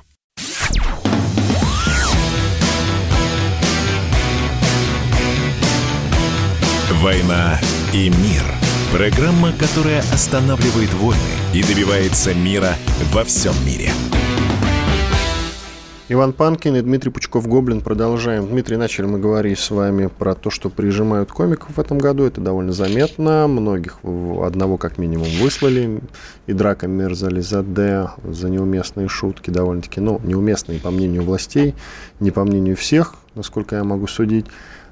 «Война 7.01 7.59
и 7.93 8.09
мир». 8.09 8.43
Программа, 8.91 9.53
которая 9.53 10.01
останавливает 10.11 10.91
войны 10.95 11.21
и 11.53 11.63
добивается 11.63 12.33
мира 12.33 12.75
во 13.13 13.23
всем 13.23 13.53
мире. 13.65 13.91
Иван 16.11 16.33
Панкин 16.33 16.75
и 16.75 16.81
Дмитрий 16.81 17.11
Пучков-Гоблин. 17.11 17.81
Продолжаем. 17.81 18.47
Дмитрий, 18.47 18.77
начали 18.77 19.05
мы 19.05 19.19
говорить 19.19 19.59
с 19.59 19.69
вами 19.69 20.07
про 20.07 20.33
то, 20.33 20.49
что 20.49 20.71
прижимают 20.71 21.31
комиков 21.31 21.77
в 21.77 21.79
этом 21.79 21.99
году. 21.99 22.23
Это 22.23 22.41
довольно 22.41 22.73
заметно. 22.73 23.45
Многих, 23.47 23.99
одного 24.03 24.77
как 24.77 24.97
минимум, 24.97 25.27
выслали. 25.39 26.01
И 26.47 26.53
драка 26.53 26.87
Мерзали 26.87 27.41
Заде 27.41 28.07
за 28.23 28.49
неуместные 28.49 29.07
шутки 29.07 29.51
довольно-таки, 29.51 30.01
ну, 30.01 30.19
неуместные 30.23 30.79
по 30.79 30.89
мнению 30.89 31.21
властей, 31.21 31.75
не 32.19 32.31
по 32.31 32.43
мнению 32.43 32.75
всех, 32.75 33.13
насколько 33.35 33.75
я 33.75 33.83
могу 33.83 34.07
судить. 34.07 34.47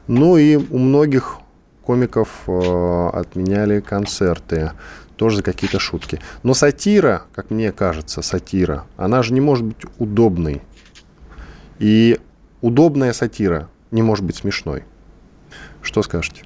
Ну 0.06 0.38
и 0.38 0.56
у 0.58 0.77
многих 0.77 1.39
комиков 1.82 2.30
э, 2.45 3.10
отменяли 3.12 3.80
концерты 3.80 4.73
тоже 5.15 5.38
за 5.38 5.41
какие-то 5.41 5.80
шутки. 5.80 6.19
Но 6.43 6.53
сатира, 6.53 7.23
как 7.34 7.49
мне 7.49 7.71
кажется, 7.71 8.21
сатира, 8.21 8.86
она 8.97 9.23
же 9.23 9.34
не 9.34 9.41
может 9.41 9.65
быть 9.65 9.84
удобной. 9.97 10.62
И 11.80 12.20
удобная 12.62 13.13
сатира 13.13 13.70
не 13.92 14.02
может 14.02 14.26
быть 14.26 14.36
смешной. 14.36 14.84
Что 15.82 16.02
скажете? 16.02 16.44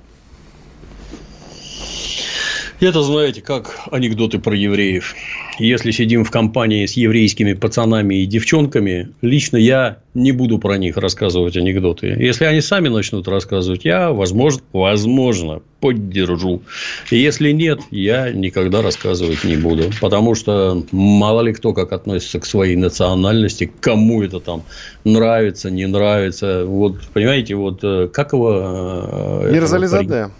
Это, 2.81 3.03
знаете, 3.03 3.41
как 3.41 3.77
анекдоты 3.91 4.39
про 4.39 4.55
евреев. 4.55 5.13
если 5.59 5.91
сидим 5.91 6.23
в 6.23 6.31
компании 6.31 6.87
с 6.87 6.93
еврейскими 6.93 7.53
пацанами 7.53 8.23
и 8.23 8.25
девчонками, 8.25 9.09
лично 9.21 9.57
я 9.57 9.99
не 10.15 10.31
буду 10.31 10.57
про 10.57 10.79
них 10.79 10.97
рассказывать 10.97 11.55
анекдоты. 11.55 12.07
Если 12.07 12.43
они 12.45 12.59
сами 12.59 12.87
начнут 12.87 13.27
рассказывать, 13.27 13.85
я, 13.85 14.11
возможно, 14.11 14.63
возможно, 14.73 15.61
поддержу. 15.79 16.63
Если 17.11 17.51
нет, 17.51 17.81
я 17.91 18.31
никогда 18.31 18.81
рассказывать 18.81 19.43
не 19.43 19.57
буду. 19.57 19.91
Потому 20.01 20.33
что 20.33 20.83
мало 20.91 21.41
ли 21.41 21.53
кто 21.53 21.73
как 21.73 21.91
относится 21.91 22.39
к 22.39 22.45
своей 22.45 22.77
национальности, 22.77 23.71
кому 23.79 24.23
это 24.23 24.39
там 24.39 24.63
нравится, 25.03 25.69
не 25.69 25.85
нравится. 25.85 26.65
Вот, 26.65 26.99
понимаете, 27.13 27.53
вот 27.53 27.83
э, 27.83 28.09
как 28.11 28.33
его... 28.33 29.43
Э, 29.43 29.51
Мирзализаде. 29.53 30.31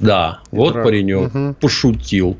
Да, 0.00 0.40
и 0.52 0.56
вот 0.56 0.74
паренек 0.74 1.34
угу. 1.34 1.56
пошутил. 1.60 2.36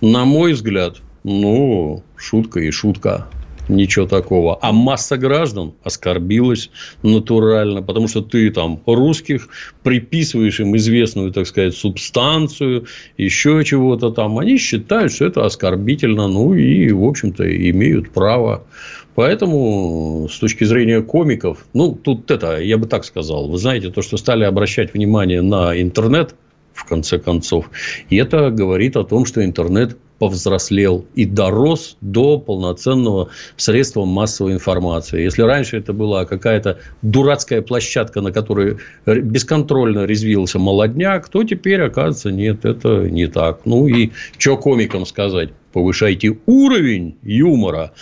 На 0.00 0.24
мой 0.24 0.52
взгляд, 0.52 0.96
ну, 1.24 2.02
шутка 2.16 2.60
и 2.60 2.70
шутка. 2.70 3.26
Ничего 3.68 4.06
такого. 4.06 4.58
А 4.62 4.72
масса 4.72 5.16
граждан 5.16 5.74
оскорбилась 5.84 6.70
натурально, 7.04 7.82
потому 7.82 8.08
что 8.08 8.20
ты 8.20 8.50
там 8.50 8.80
русских 8.84 9.48
приписываешь 9.84 10.58
им 10.58 10.76
известную, 10.76 11.30
так 11.30 11.46
сказать, 11.46 11.76
субстанцию, 11.76 12.86
еще 13.16 13.62
чего-то 13.64 14.10
там. 14.10 14.38
Они 14.40 14.58
считают, 14.58 15.12
что 15.12 15.24
это 15.24 15.46
оскорбительно, 15.46 16.26
ну 16.26 16.52
и, 16.54 16.90
в 16.90 17.04
общем-то, 17.04 17.44
имеют 17.70 18.10
право. 18.10 18.64
Поэтому, 19.14 20.28
с 20.28 20.38
точки 20.38 20.64
зрения 20.64 21.00
комиков, 21.00 21.64
ну, 21.72 21.92
тут 21.92 22.30
это, 22.30 22.60
я 22.60 22.76
бы 22.76 22.86
так 22.86 23.04
сказал, 23.04 23.48
вы 23.48 23.58
знаете, 23.58 23.90
то, 23.90 24.02
что 24.02 24.16
стали 24.16 24.44
обращать 24.44 24.94
внимание 24.94 25.42
на 25.42 25.80
интернет, 25.80 26.34
в 26.80 26.84
конце 26.84 27.18
концов, 27.18 27.70
и 28.08 28.16
это 28.16 28.50
говорит 28.50 28.96
о 28.96 29.04
том, 29.04 29.24
что 29.26 29.44
интернет 29.44 29.96
повзрослел 30.20 31.06
и 31.14 31.24
дорос 31.24 31.96
до 32.02 32.38
полноценного 32.38 33.30
средства 33.56 34.04
массовой 34.04 34.52
информации. 34.52 35.22
Если 35.22 35.40
раньше 35.42 35.78
это 35.78 35.94
была 35.94 36.26
какая-то 36.26 36.78
дурацкая 37.00 37.62
площадка, 37.62 38.20
на 38.20 38.30
которой 38.30 38.76
бесконтрольно 39.06 40.04
резвился 40.04 40.58
молодняк, 40.58 41.28
то 41.30 41.42
теперь, 41.42 41.80
оказывается, 41.80 42.30
нет, 42.30 42.66
это 42.66 43.08
не 43.08 43.28
так. 43.28 43.62
Ну 43.64 43.86
и 43.88 44.10
что 44.36 44.58
комикам 44.58 45.06
сказать? 45.06 45.50
Повышайте 45.72 46.36
уровень 46.46 47.16
юмора 47.22 47.92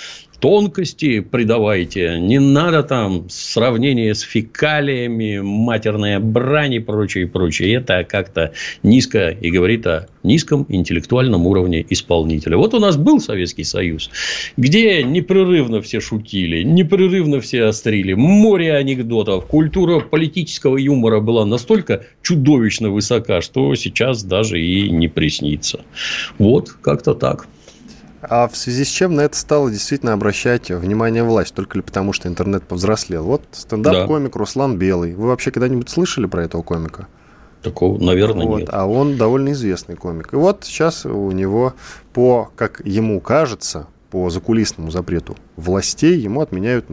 тонкости 0.40 1.20
придавайте. 1.20 2.18
Не 2.20 2.38
надо 2.38 2.82
там 2.82 3.28
сравнение 3.28 4.14
с 4.14 4.20
фекалиями, 4.20 5.38
матерная 5.38 6.20
брань 6.20 6.74
и 6.74 6.78
прочее, 6.78 7.24
и 7.24 7.26
прочее. 7.26 7.74
Это 7.74 8.04
как-то 8.04 8.52
низко 8.82 9.28
и 9.28 9.50
говорит 9.50 9.86
о 9.86 10.08
низком 10.22 10.66
интеллектуальном 10.68 11.46
уровне 11.46 11.84
исполнителя. 11.88 12.56
Вот 12.56 12.74
у 12.74 12.78
нас 12.78 12.96
был 12.96 13.20
Советский 13.20 13.64
Союз, 13.64 14.10
где 14.56 15.02
непрерывно 15.02 15.80
все 15.80 16.00
шутили, 16.00 16.62
непрерывно 16.62 17.40
все 17.40 17.64
острили, 17.64 18.14
море 18.14 18.74
анекдотов, 18.74 19.46
культура 19.46 20.00
политического 20.00 20.76
юмора 20.76 21.20
была 21.20 21.44
настолько 21.46 22.04
чудовищно 22.22 22.90
высока, 22.90 23.40
что 23.40 23.74
сейчас 23.74 24.22
даже 24.22 24.60
и 24.60 24.90
не 24.90 25.08
приснится. 25.08 25.80
Вот, 26.38 26.70
как-то 26.70 27.14
так. 27.14 27.48
А 28.20 28.48
в 28.48 28.56
связи 28.56 28.84
с 28.84 28.88
чем 28.88 29.14
на 29.14 29.22
это 29.22 29.36
стало 29.36 29.70
действительно 29.70 30.12
обращать 30.12 30.70
внимание 30.70 31.22
власть? 31.22 31.54
Только 31.54 31.78
ли 31.78 31.82
потому, 31.82 32.12
что 32.12 32.28
интернет 32.28 32.64
повзрослел? 32.64 33.24
Вот 33.24 33.42
стендап-комик 33.52 34.32
да. 34.32 34.38
Руслан 34.38 34.76
Белый. 34.76 35.14
Вы 35.14 35.28
вообще 35.28 35.50
когда-нибудь 35.50 35.88
слышали 35.88 36.26
про 36.26 36.42
этого 36.42 36.62
комика? 36.62 37.06
Такого, 37.62 37.98
наверное, 38.02 38.46
вот, 38.46 38.60
нет. 38.60 38.70
А 38.72 38.86
он 38.86 39.16
довольно 39.16 39.52
известный 39.52 39.96
комик. 39.96 40.32
И 40.32 40.36
вот 40.36 40.64
сейчас 40.64 41.04
у 41.06 41.30
него 41.30 41.74
по, 42.12 42.50
как 42.56 42.80
ему 42.84 43.20
кажется, 43.20 43.86
по 44.10 44.30
закулисному 44.30 44.90
запрету 44.90 45.36
властей 45.56 46.18
ему 46.18 46.40
отменяют 46.40 46.86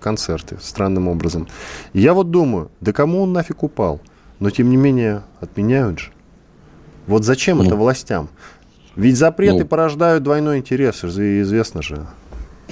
концерты 0.00 0.58
странным 0.60 1.08
образом. 1.08 1.48
И 1.92 2.00
я 2.00 2.12
вот 2.12 2.30
думаю, 2.30 2.70
да 2.80 2.92
кому 2.92 3.22
он 3.22 3.32
нафиг 3.32 3.62
упал? 3.62 4.00
Но 4.40 4.50
тем 4.50 4.70
не 4.70 4.76
менее 4.76 5.22
отменяют 5.40 5.98
же. 5.98 6.10
Вот 7.06 7.24
зачем 7.24 7.58
ну, 7.58 7.64
это 7.64 7.76
властям? 7.76 8.28
Ведь 8.96 9.16
запреты 9.16 9.60
ну, 9.60 9.66
порождают 9.66 10.22
двойной 10.22 10.58
интерес, 10.58 11.04
известно 11.04 11.82
же. 11.82 12.06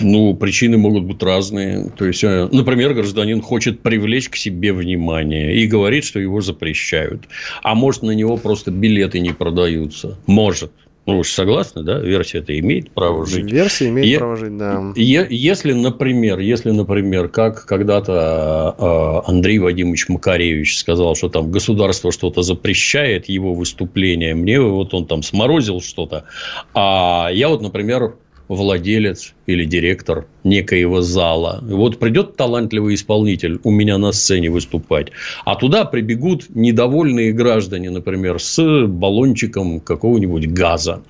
Ну, 0.01 0.35
причины 0.35 0.77
могут 0.77 1.05
быть 1.05 1.23
разные. 1.23 1.91
То 1.97 2.05
есть, 2.07 2.25
э, 2.25 2.49
например, 2.51 2.95
гражданин 2.95 3.41
хочет 3.41 3.81
привлечь 3.81 4.29
к 4.29 4.37
себе 4.37 4.73
внимание 4.73 5.55
и 5.55 5.67
говорит, 5.67 6.05
что 6.05 6.19
его 6.19 6.41
запрещают. 6.41 7.29
А 7.63 7.75
может, 7.75 8.03
на 8.03 8.11
него 8.11 8.37
просто 8.37 8.71
билеты 8.71 9.21
не 9.21 9.31
продаются. 9.31 10.19
Может. 10.27 10.73
Ну, 11.07 11.19
вы 11.19 11.25
же 11.25 11.31
согласны, 11.31 11.83
да? 11.83 11.99
Версия 11.99 12.39
это 12.39 12.59
имеет 12.59 12.91
право 12.91 13.27
жить. 13.27 13.51
Версия 13.51 13.89
имеет 13.89 14.09
е- 14.09 14.19
право 14.19 14.37
жить, 14.37 14.57
да. 14.57 14.93
Е- 14.97 15.27
если, 15.29 15.73
например, 15.73 16.39
если, 16.39 16.71
например, 16.71 17.29
как 17.29 17.67
когда-то 17.67 19.23
э, 19.27 19.31
Андрей 19.31 19.59
Вадимович 19.59 20.09
Макаревич 20.09 20.79
сказал, 20.79 21.15
что 21.15 21.29
там 21.29 21.51
государство 21.51 22.11
что-то 22.11 22.41
запрещает 22.41 23.29
его 23.29 23.53
выступление, 23.53 24.35
мне 24.35 24.59
вот 24.61 24.95
он 24.95 25.07
там 25.07 25.23
сморозил 25.23 25.83
что-то, 25.83 26.25
а 26.73 27.29
я 27.33 27.49
вот, 27.51 27.61
например, 27.61 28.17
владелец 28.49 29.35
или 29.47 29.65
директор 29.65 30.27
некоего 30.43 31.03
зала. 31.03 31.61
Вот 31.63 31.99
придет 31.99 32.37
талантливый 32.37 32.95
исполнитель 32.95 33.61
у 33.65 33.71
меня 33.71 33.99
на 33.99 34.13
сцене 34.13 34.51
выступать, 34.51 35.09
а 35.45 35.57
туда 35.57 35.85
прибегут 35.85 36.47
недовольные 36.51 37.33
граждане, 37.33 37.91
например, 37.91 38.41
с 38.41 38.87
баллончиком 38.87 39.81
какого-нибудь 39.81 40.49
газа. 40.49 41.03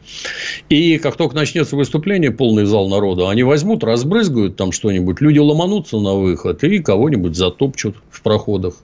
И 0.68 0.98
как 0.98 1.16
только 1.16 1.34
начнется 1.34 1.76
выступление, 1.76 2.30
полный 2.30 2.64
зал 2.64 2.88
народа, 2.88 3.28
они 3.28 3.42
возьмут, 3.42 3.84
разбрызгают 3.84 4.56
там 4.56 4.72
что-нибудь, 4.72 5.20
люди 5.20 5.38
ломанутся 5.38 5.98
на 5.98 6.14
выход 6.14 6.62
и 6.64 6.78
кого-нибудь 6.78 7.36
затопчут 7.36 7.96
в 8.10 8.22
проходах. 8.22 8.74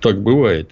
Так 0.00 0.22
бывает. 0.22 0.70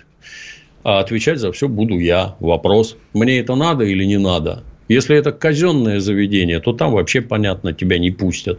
А 0.85 1.01
отвечать 1.01 1.41
за 1.41 1.51
все 1.51 1.69
буду 1.69 1.99
я. 1.99 2.37
Вопрос, 2.39 2.97
мне 3.13 3.41
это 3.41 3.57
надо 3.57 3.85
или 3.85 4.05
не 4.05 4.19
надо? 4.19 4.63
Если 4.89 5.17
это 5.17 5.33
казенное 5.33 6.01
заведение, 6.01 6.61
то 6.61 6.73
там 6.73 6.93
вообще, 6.93 7.21
понятно, 7.21 7.73
тебя 7.73 7.99
не 7.99 8.11
пустят. 8.11 8.59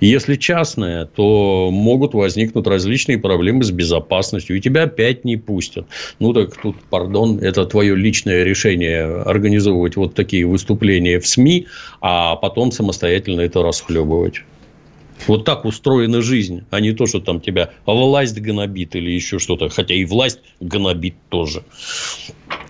Если 0.00 0.36
частное, 0.36 1.06
то 1.06 1.70
могут 1.72 2.14
возникнуть 2.14 2.66
различные 2.66 3.18
проблемы 3.18 3.64
с 3.64 3.70
безопасностью, 3.70 4.56
и 4.56 4.60
тебя 4.60 4.84
опять 4.84 5.24
не 5.24 5.36
пустят. 5.36 5.86
Ну, 6.18 6.32
так 6.32 6.56
тут, 6.56 6.76
пардон, 6.90 7.38
это 7.38 7.64
твое 7.64 7.94
личное 7.94 8.44
решение 8.44 9.22
организовывать 9.22 9.96
вот 9.96 10.14
такие 10.14 10.46
выступления 10.46 11.20
в 11.20 11.26
СМИ, 11.26 11.66
а 12.00 12.36
потом 12.36 12.72
самостоятельно 12.72 13.42
это 13.42 13.62
расхлебывать. 13.62 14.42
Вот 15.26 15.44
так 15.44 15.64
устроена 15.64 16.22
жизнь, 16.22 16.64
а 16.70 16.80
не 16.80 16.92
то, 16.92 17.06
что 17.06 17.20
там 17.20 17.40
тебя 17.40 17.70
власть 17.86 18.38
гнобит 18.40 18.96
или 18.96 19.10
еще 19.10 19.38
что-то. 19.38 19.68
Хотя 19.68 19.94
и 19.94 20.04
власть 20.04 20.40
гнобит 20.60 21.14
тоже. 21.28 21.62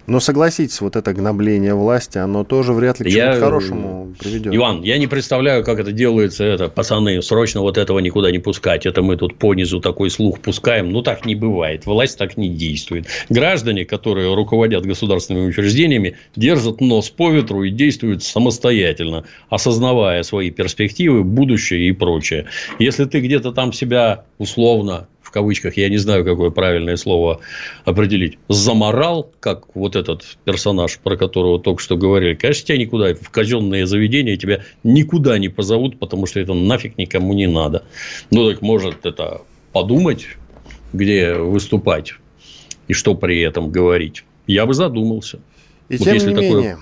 Но 0.08 0.20
согласитесь, 0.20 0.80
вот 0.80 0.96
это 0.96 1.12
гнобление 1.12 1.74
власти, 1.74 2.16
оно 2.16 2.42
тоже 2.42 2.72
вряд 2.72 2.98
ли 2.98 3.10
к 3.10 3.14
чему-то 3.14 3.40
хорошему 3.40 4.14
приведет. 4.18 4.54
Иван, 4.54 4.82
я 4.82 4.96
не 4.96 5.06
представляю, 5.06 5.62
как 5.62 5.78
это 5.80 5.92
делается. 5.92 6.44
Это, 6.44 6.70
пацаны, 6.70 7.20
срочно 7.20 7.60
вот 7.60 7.76
этого 7.76 7.98
никуда 7.98 8.30
не 8.30 8.38
пускать. 8.38 8.86
Это 8.86 9.02
мы 9.02 9.18
тут 9.18 9.36
по 9.36 9.52
низу 9.52 9.80
такой 9.82 10.08
слух 10.08 10.40
пускаем. 10.40 10.92
Ну, 10.92 11.02
так 11.02 11.26
не 11.26 11.34
бывает. 11.34 11.84
Власть 11.84 12.16
так 12.16 12.38
не 12.38 12.48
действует. 12.48 13.06
Граждане, 13.28 13.84
которые 13.84 14.34
руководят 14.34 14.86
государственными 14.86 15.48
учреждениями, 15.48 16.16
держат 16.34 16.80
нос 16.80 17.10
по 17.10 17.30
ветру 17.30 17.64
и 17.64 17.70
действуют 17.70 18.22
самостоятельно, 18.22 19.24
осознавая 19.50 20.22
свои 20.22 20.50
перспективы, 20.50 21.22
будущее 21.22 21.86
и 21.86 21.92
прочее. 21.92 22.37
Если 22.78 23.04
ты 23.04 23.20
где-то 23.20 23.52
там 23.52 23.72
себя 23.72 24.24
условно 24.38 25.08
в 25.28 25.30
кавычках, 25.30 25.76
я 25.76 25.90
не 25.90 25.98
знаю, 25.98 26.24
какое 26.24 26.48
правильное 26.48 26.96
слово 26.96 27.40
определить, 27.84 28.38
заморал, 28.48 29.30
как 29.40 29.76
вот 29.76 29.94
этот 29.94 30.24
персонаж, 30.44 30.98
про 30.98 31.18
которого 31.18 31.60
только 31.60 31.82
что 31.82 31.98
говорили, 31.98 32.34
конечно, 32.34 32.66
тебя 32.66 32.78
никуда, 32.78 33.14
в 33.14 33.28
казенное 33.30 33.84
заведение 33.84 34.38
тебя 34.38 34.62
никуда 34.84 35.38
не 35.38 35.50
позовут, 35.50 35.98
потому 35.98 36.24
что 36.24 36.40
это 36.40 36.54
нафиг 36.54 36.96
никому 36.96 37.34
не 37.34 37.46
надо. 37.46 37.84
Ну, 38.30 38.50
так 38.50 38.62
может 38.62 39.04
это 39.04 39.42
подумать, 39.72 40.26
где 40.94 41.34
выступать 41.34 42.14
и 42.88 42.94
что 42.94 43.14
при 43.14 43.42
этом 43.42 43.70
говорить. 43.70 44.24
Я 44.46 44.64
бы 44.64 44.72
задумался. 44.72 45.40
И 45.90 45.98
вот 45.98 46.04
тем 46.04 46.14
не 46.14 46.34
такое... 46.34 46.42
менее, 46.42 46.78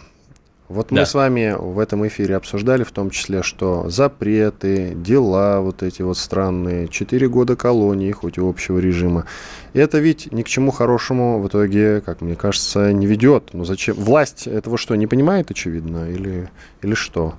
вот 0.69 0.89
да. 0.91 1.01
мы 1.01 1.07
с 1.07 1.15
вами 1.15 1.55
в 1.57 1.79
этом 1.79 2.07
эфире 2.09 2.37
обсуждали 2.37 2.83
в 2.83 2.91
том 2.91 3.11
числе, 3.11 3.43
что 3.43 3.89
запреты, 3.89 4.95
дела 4.97 5.61
вот 5.61 5.83
эти 5.83 6.03
вот 6.03 6.19
странные, 6.19 6.89
4 6.89 7.29
года 7.29 7.55
колонии, 7.55 8.11
хоть 8.11 8.37
и 8.39 8.41
общего 8.41 8.79
режима, 8.79 9.27
это 9.75 9.99
ведь 9.99 10.33
ни 10.33 10.43
к 10.43 10.49
чему 10.49 10.73
хорошему 10.73 11.41
в 11.41 11.47
итоге, 11.49 12.01
как 12.01 12.21
мне 12.21 12.35
кажется, 12.35 12.93
не 12.93 13.07
ведет. 13.07 13.51
Но 13.53 13.65
зачем? 13.65 13.95
Власть 13.95 14.47
этого 14.47 14.77
что, 14.77 14.97
не 14.97 15.07
понимает, 15.07 15.51
очевидно, 15.51 16.11
или, 16.11 16.51
или 16.83 16.95
что? 16.95 17.35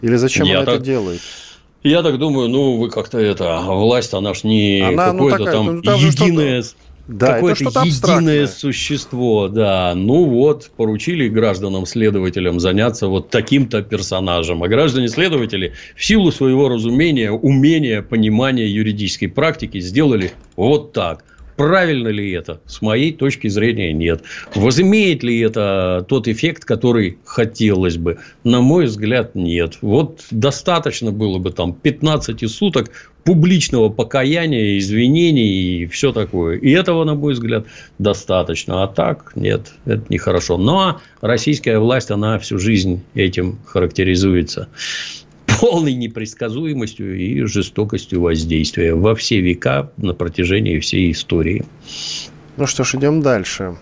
Или 0.00 0.16
зачем 0.16 0.46
Я 0.46 0.58
она 0.58 0.66
так... 0.66 0.74
это 0.76 0.84
делает? 0.84 1.20
Я 1.84 2.02
так 2.02 2.18
думаю, 2.18 2.48
ну, 2.48 2.78
вы 2.78 2.90
как-то 2.90 3.18
это, 3.18 3.60
власть, 3.60 4.14
она 4.14 4.34
ж 4.34 4.44
не 4.44 4.80
она, 4.80 5.12
ну, 5.12 5.28
какое-то 5.28 5.44
ну, 5.44 5.52
там, 5.52 5.76
ну, 5.76 5.82
там 5.82 6.00
единое... 6.00 6.62
да, 7.08 7.34
какое-то 7.34 7.64
единое 7.64 7.82
абстрактное. 7.82 8.46
существо, 8.46 9.48
да. 9.48 9.94
Ну 9.94 10.24
вот, 10.24 10.70
поручили 10.76 11.28
гражданам-следователям 11.28 12.60
заняться 12.60 13.08
вот 13.08 13.30
таким-то 13.30 13.82
персонажем. 13.82 14.62
А 14.62 14.68
граждане-следователи 14.68 15.72
в 15.96 16.04
силу 16.04 16.30
своего 16.30 16.68
разумения, 16.68 17.32
умения, 17.32 18.02
понимания 18.02 18.66
юридической 18.66 19.26
практики 19.26 19.80
сделали 19.80 20.32
вот 20.56 20.92
так. 20.92 21.24
Правильно 21.56 22.08
ли 22.08 22.30
это? 22.32 22.60
С 22.66 22.82
моей 22.82 23.12
точки 23.12 23.48
зрения, 23.48 23.92
нет. 23.92 24.22
Возымеет 24.54 25.22
ли 25.22 25.38
это 25.40 26.04
тот 26.08 26.28
эффект, 26.28 26.64
который 26.64 27.18
хотелось 27.24 27.96
бы? 27.96 28.18
На 28.44 28.60
мой 28.60 28.86
взгляд, 28.86 29.34
нет. 29.34 29.78
Вот 29.82 30.24
достаточно 30.30 31.12
было 31.12 31.38
бы 31.38 31.50
там 31.50 31.74
15 31.74 32.50
суток 32.50 32.90
публичного 33.24 33.88
покаяния, 33.88 34.78
извинений 34.78 35.82
и 35.82 35.86
все 35.86 36.12
такое. 36.12 36.56
И 36.56 36.70
этого, 36.70 37.04
на 37.04 37.14
мой 37.14 37.34
взгляд, 37.34 37.66
достаточно. 37.98 38.82
А 38.82 38.88
так, 38.88 39.32
нет, 39.36 39.72
это 39.84 40.04
нехорошо. 40.08 40.56
Но 40.58 41.00
российская 41.20 41.78
власть, 41.78 42.10
она 42.10 42.38
всю 42.38 42.58
жизнь 42.58 43.02
этим 43.14 43.58
характеризуется 43.64 44.68
полной 45.60 45.94
непредсказуемостью 45.94 47.18
и 47.18 47.42
жестокостью 47.44 48.20
воздействия 48.20 48.94
во 48.94 49.14
все 49.14 49.40
века 49.40 49.90
на 49.96 50.14
протяжении 50.14 50.78
всей 50.78 51.12
истории. 51.12 51.64
Ну 52.56 52.66
что 52.66 52.84
ж, 52.84 52.96
идем 52.96 53.22
дальше. 53.22 53.76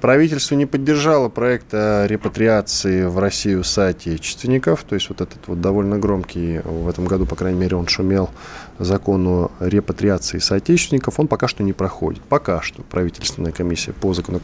Правительство 0.00 0.54
не 0.54 0.64
поддержало 0.64 1.28
проект 1.28 1.74
о 1.74 2.06
репатриации 2.06 3.04
в 3.04 3.18
Россию 3.18 3.64
соотечественников. 3.64 4.84
То 4.84 4.94
есть, 4.94 5.08
вот 5.08 5.20
этот 5.20 5.48
вот 5.48 5.60
довольно 5.60 5.98
громкий, 5.98 6.60
в 6.64 6.88
этом 6.88 7.06
году, 7.06 7.26
по 7.26 7.34
крайней 7.34 7.58
мере, 7.58 7.76
он 7.76 7.88
шумел, 7.88 8.30
закон 8.78 9.26
о 9.26 9.50
репатриации 9.58 10.38
соотечественников, 10.38 11.18
он 11.18 11.26
пока 11.26 11.48
что 11.48 11.64
не 11.64 11.72
проходит. 11.72 12.22
Пока 12.22 12.62
что 12.62 12.82
правительственная 12.82 13.50
комиссия 13.50 13.92
по, 13.92 14.14
закону, 14.14 14.40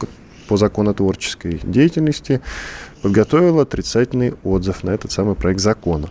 по 0.49 0.57
законотворческой 0.57 1.61
деятельности 1.63 2.41
подготовила 3.01 3.61
отрицательный 3.61 4.33
отзыв 4.43 4.83
на 4.83 4.89
этот 4.89 5.13
самый 5.13 5.35
проект 5.35 5.61
закона. 5.61 6.09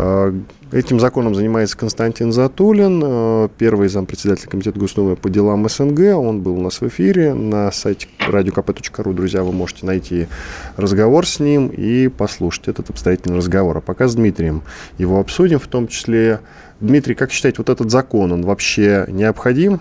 А, 0.00 0.32
этим 0.70 1.00
законом 1.00 1.34
занимается 1.34 1.76
Константин 1.76 2.30
Затулин, 2.30 3.02
а, 3.04 3.48
первый 3.58 3.88
зампредседателя 3.88 4.48
Комитета 4.48 4.78
Госдумы 4.78 5.16
по 5.16 5.28
делам 5.28 5.68
СНГ. 5.68 6.16
Он 6.16 6.40
был 6.40 6.56
у 6.56 6.62
нас 6.62 6.80
в 6.80 6.86
эфире 6.86 7.34
на 7.34 7.72
сайте 7.72 8.06
radiokp.ru. 8.20 9.12
Друзья, 9.12 9.42
вы 9.42 9.50
можете 9.50 9.86
найти 9.86 10.28
разговор 10.76 11.26
с 11.26 11.40
ним 11.40 11.66
и 11.66 12.06
послушать 12.06 12.68
этот 12.68 12.90
обстоятельный 12.90 13.38
разговор. 13.38 13.78
А 13.78 13.80
пока 13.80 14.06
с 14.06 14.14
Дмитрием 14.14 14.62
его 14.98 15.18
обсудим, 15.18 15.58
в 15.58 15.66
том 15.66 15.88
числе. 15.88 16.40
Дмитрий, 16.80 17.16
как 17.16 17.32
считаете, 17.32 17.56
вот 17.58 17.70
этот 17.70 17.90
закон, 17.90 18.30
он 18.30 18.42
вообще 18.42 19.04
необходим? 19.08 19.80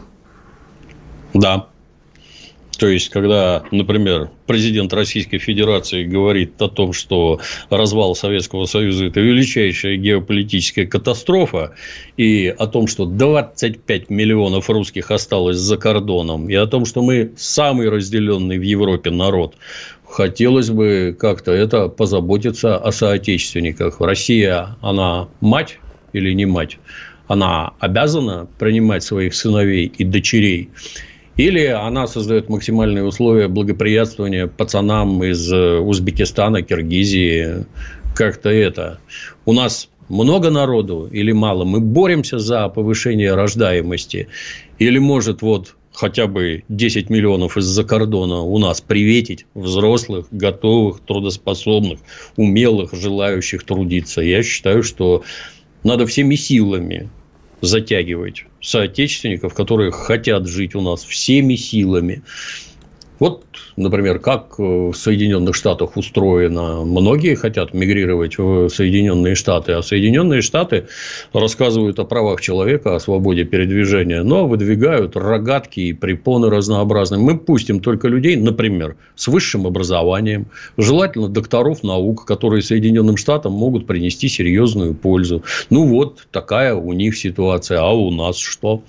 Да. 1.36 1.68
То 2.78 2.88
есть, 2.88 3.10
когда, 3.10 3.64
например, 3.72 4.30
президент 4.46 4.94
Российской 4.94 5.40
Федерации 5.40 6.04
говорит 6.04 6.62
о 6.62 6.68
том, 6.68 6.94
что 6.94 7.40
развал 7.70 8.16
Советского 8.16 8.66
Союза– 8.66 9.06
это 9.08 9.20
величайшая 9.20 9.98
геополитическая 9.98 10.86
катастрофа, 10.86 11.74
и 12.18 12.48
о 12.48 12.68
том, 12.68 12.88
что 12.88 13.06
25 13.06 14.10
миллионов 14.10 14.70
русских 14.70 15.10
осталось 15.10 15.58
за 15.58 15.78
кордоном, 15.78 16.50
и 16.50 16.54
о 16.54 16.68
том, 16.68 16.86
что 16.86 17.02
мы 17.02 17.34
самый 17.36 17.90
разделенный 17.90 18.60
в 18.60 18.64
Европе 18.64 19.10
народ, 19.10 19.56
хотелось 20.06 20.70
бы 20.70 21.16
как-то 21.20 21.52
это 21.52 21.90
позаботиться 21.90 22.78
о 22.78 22.92
соотечественниках. 22.92 24.00
Россия, 24.00 24.78
она 24.82 25.30
мать 25.42 25.80
или 26.14 26.32
не 26.34 26.46
мать? 26.46 26.78
Она 27.28 27.74
обязана 27.80 28.48
принимать 28.58 29.04
своих 29.04 29.34
сыновей 29.34 29.92
и 29.98 30.04
дочерей 30.04 30.70
или 31.38 31.66
она 31.66 32.08
создает 32.08 32.50
максимальные 32.50 33.04
условия 33.04 33.48
благоприятствования 33.48 34.48
пацанам 34.48 35.24
из 35.24 35.52
э, 35.54 35.78
Узбекистана, 35.80 36.64
Киргизии. 36.64 37.66
Как-то 38.16 38.50
это. 38.50 39.00
У 39.46 39.54
нас 39.54 39.90
много 40.10 40.50
народу 40.50 41.08
или 41.12 41.32
мало? 41.32 41.64
Мы 41.64 41.80
боремся 41.80 42.40
за 42.40 42.68
повышение 42.70 43.36
рождаемости? 43.36 44.28
Или 44.80 44.98
может 44.98 45.44
вот 45.44 45.76
хотя 45.94 46.26
бы 46.28 46.64
10 46.70 47.10
миллионов 47.12 47.58
из-за 47.58 47.84
кордона 47.84 48.42
у 48.42 48.58
нас 48.58 48.82
приветить 48.82 49.46
взрослых, 49.54 50.28
готовых, 50.32 51.02
трудоспособных, 51.02 52.00
умелых, 52.36 52.94
желающих 52.94 53.64
трудиться. 53.64 54.22
Я 54.22 54.42
считаю, 54.42 54.82
что 54.82 55.24
надо 55.84 56.08
всеми 56.08 56.36
силами 56.36 57.10
затягивать 57.62 58.46
соотечественников, 58.62 59.54
которые 59.54 59.92
хотят 59.92 60.48
жить 60.48 60.76
у 60.76 60.82
нас 60.82 61.04
всеми 61.04 61.56
силами. 61.56 62.24
Вот, 63.20 63.46
например, 63.76 64.20
как 64.20 64.60
в 64.60 64.94
Соединенных 64.94 65.56
Штатах 65.56 65.98
устроено. 65.98 66.84
Многие 66.84 67.36
хотят 67.36 67.74
мигрировать 67.74 68.38
в 68.38 68.70
Соединенные 68.70 69.36
Штаты, 69.36 69.74
а 69.74 69.82
Соединенные 69.82 70.42
Штаты 70.42 70.88
рассказывают 71.34 72.00
о 72.00 72.06
правах 72.06 72.42
человека, 72.42 72.96
о 72.96 73.00
свободе 73.00 73.44
передвижения, 73.44 74.24
но 74.24 74.48
выдвигают 74.48 75.16
рогатки 75.16 75.80
и 75.80 75.94
препоны 75.94 76.50
разнообразные. 76.50 77.20
Мы 77.20 77.38
пустим 77.38 77.80
только 77.80 78.08
людей, 78.08 78.36
например, 78.36 78.98
с 79.16 79.28
высшим 79.28 79.66
образованием, 79.66 80.48
желательно 80.78 81.28
докторов 81.28 81.84
наук, 81.84 82.26
которые 82.26 82.62
Соединенным 82.62 83.18
Штатам 83.18 83.54
могут 83.54 83.88
принести 83.88 84.28
серьезную 84.28 84.94
пользу. 84.94 85.44
Ну, 85.70 85.88
вот 85.88 86.28
такая 86.32 86.76
у 86.76 86.94
них 86.94 87.18
ситуация. 87.18 87.80
А 87.80 87.92
у 87.92 88.12
нас 88.12 88.38
что? 88.38 88.84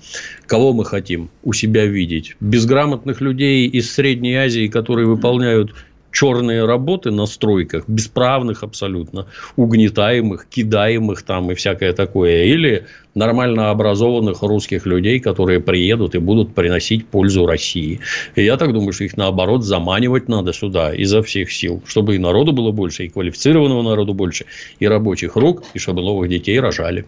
Кого 0.49 0.73
мы 0.73 0.83
хотим 0.83 1.29
у 1.43 1.53
себя 1.53 1.85
видеть? 1.85 2.35
Безграмотных 2.39 3.21
людей 3.21 3.67
из 3.67 3.93
Средней 3.93 4.33
Азии, 4.33 4.67
которые 4.67 5.05
выполняют 5.05 5.75
черные 6.11 6.65
работы 6.65 7.11
на 7.11 7.27
стройках, 7.27 7.87
бесправных 7.87 8.63
абсолютно, 8.63 9.27
угнетаемых, 9.57 10.47
кидаемых 10.49 11.21
там 11.21 11.51
и 11.51 11.53
всякое 11.53 11.93
такое. 11.93 12.45
Или 12.45 12.87
нормально 13.13 13.69
образованных 13.69 14.41
русских 14.41 14.87
людей, 14.87 15.19
которые 15.19 15.59
приедут 15.59 16.15
и 16.15 16.17
будут 16.17 16.55
приносить 16.55 17.05
пользу 17.05 17.45
России. 17.45 17.99
И 18.33 18.43
я 18.43 18.57
так 18.57 18.73
думаю, 18.73 18.91
что 18.91 19.03
их 19.03 19.17
наоборот 19.17 19.63
заманивать 19.63 20.29
надо 20.29 20.51
сюда 20.51 20.95
изо 20.95 21.21
всех 21.21 21.51
сил, 21.51 21.83
чтобы 21.85 22.15
и 22.15 22.17
народу 22.17 22.53
было 22.53 22.71
больше, 22.71 23.05
и 23.05 23.09
квалифицированного 23.09 23.83
народу 23.83 24.15
больше, 24.15 24.45
и 24.79 24.87
рабочих 24.87 25.35
рук, 25.35 25.61
и 25.75 25.77
чтобы 25.77 26.01
новых 26.01 26.27
детей 26.27 26.59
рожали. 26.59 27.05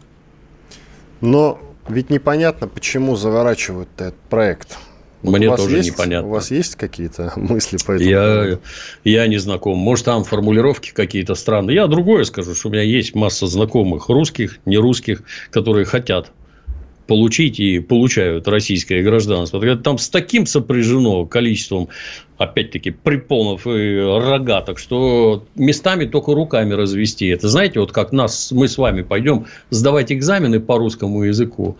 Но 1.21 1.59
ведь 1.87 2.09
непонятно, 2.09 2.67
почему 2.67 3.15
заворачивают 3.15 3.89
этот 3.97 4.15
проект. 4.29 4.77
Мне 5.23 5.55
тоже 5.55 5.77
есть, 5.77 5.91
непонятно. 5.91 6.27
У 6.27 6.31
вас 6.31 6.51
есть 6.51 6.75
какие-то 6.75 7.33
мысли 7.35 7.77
по 7.77 7.91
этому 7.91 8.09
я, 8.09 8.59
Я 9.03 9.27
не 9.27 9.37
знаком. 9.37 9.77
Может, 9.77 10.05
там 10.05 10.23
формулировки 10.23 10.91
какие-то 10.91 11.35
странные. 11.35 11.75
Я 11.75 11.87
другое 11.87 12.23
скажу, 12.23 12.55
что 12.55 12.69
у 12.69 12.71
меня 12.71 12.81
есть 12.81 13.13
масса 13.13 13.47
знакомых 13.47 14.09
русских, 14.09 14.59
не 14.65 14.77
русских, 14.77 15.21
которые 15.51 15.85
хотят 15.85 16.31
получить 17.07 17.59
и 17.59 17.79
получают 17.79 18.47
российское 18.47 19.01
гражданство. 19.03 19.75
Там 19.77 19.97
с 19.97 20.09
таким 20.09 20.45
сопряжено 20.45 21.25
количеством, 21.25 21.89
опять-таки, 22.37 22.91
припонов 22.91 23.67
и 23.67 23.99
рогаток, 23.99 24.79
что 24.79 25.45
местами 25.55 26.05
только 26.05 26.33
руками 26.33 26.73
развести. 26.73 27.27
Это 27.27 27.49
знаете, 27.49 27.79
вот 27.79 27.91
как 27.91 28.11
нас, 28.11 28.51
мы 28.51 28.67
с 28.67 28.77
вами 28.77 29.01
пойдем 29.01 29.45
сдавать 29.69 30.11
экзамены 30.11 30.59
по 30.59 30.77
русскому 30.77 31.23
языку, 31.23 31.77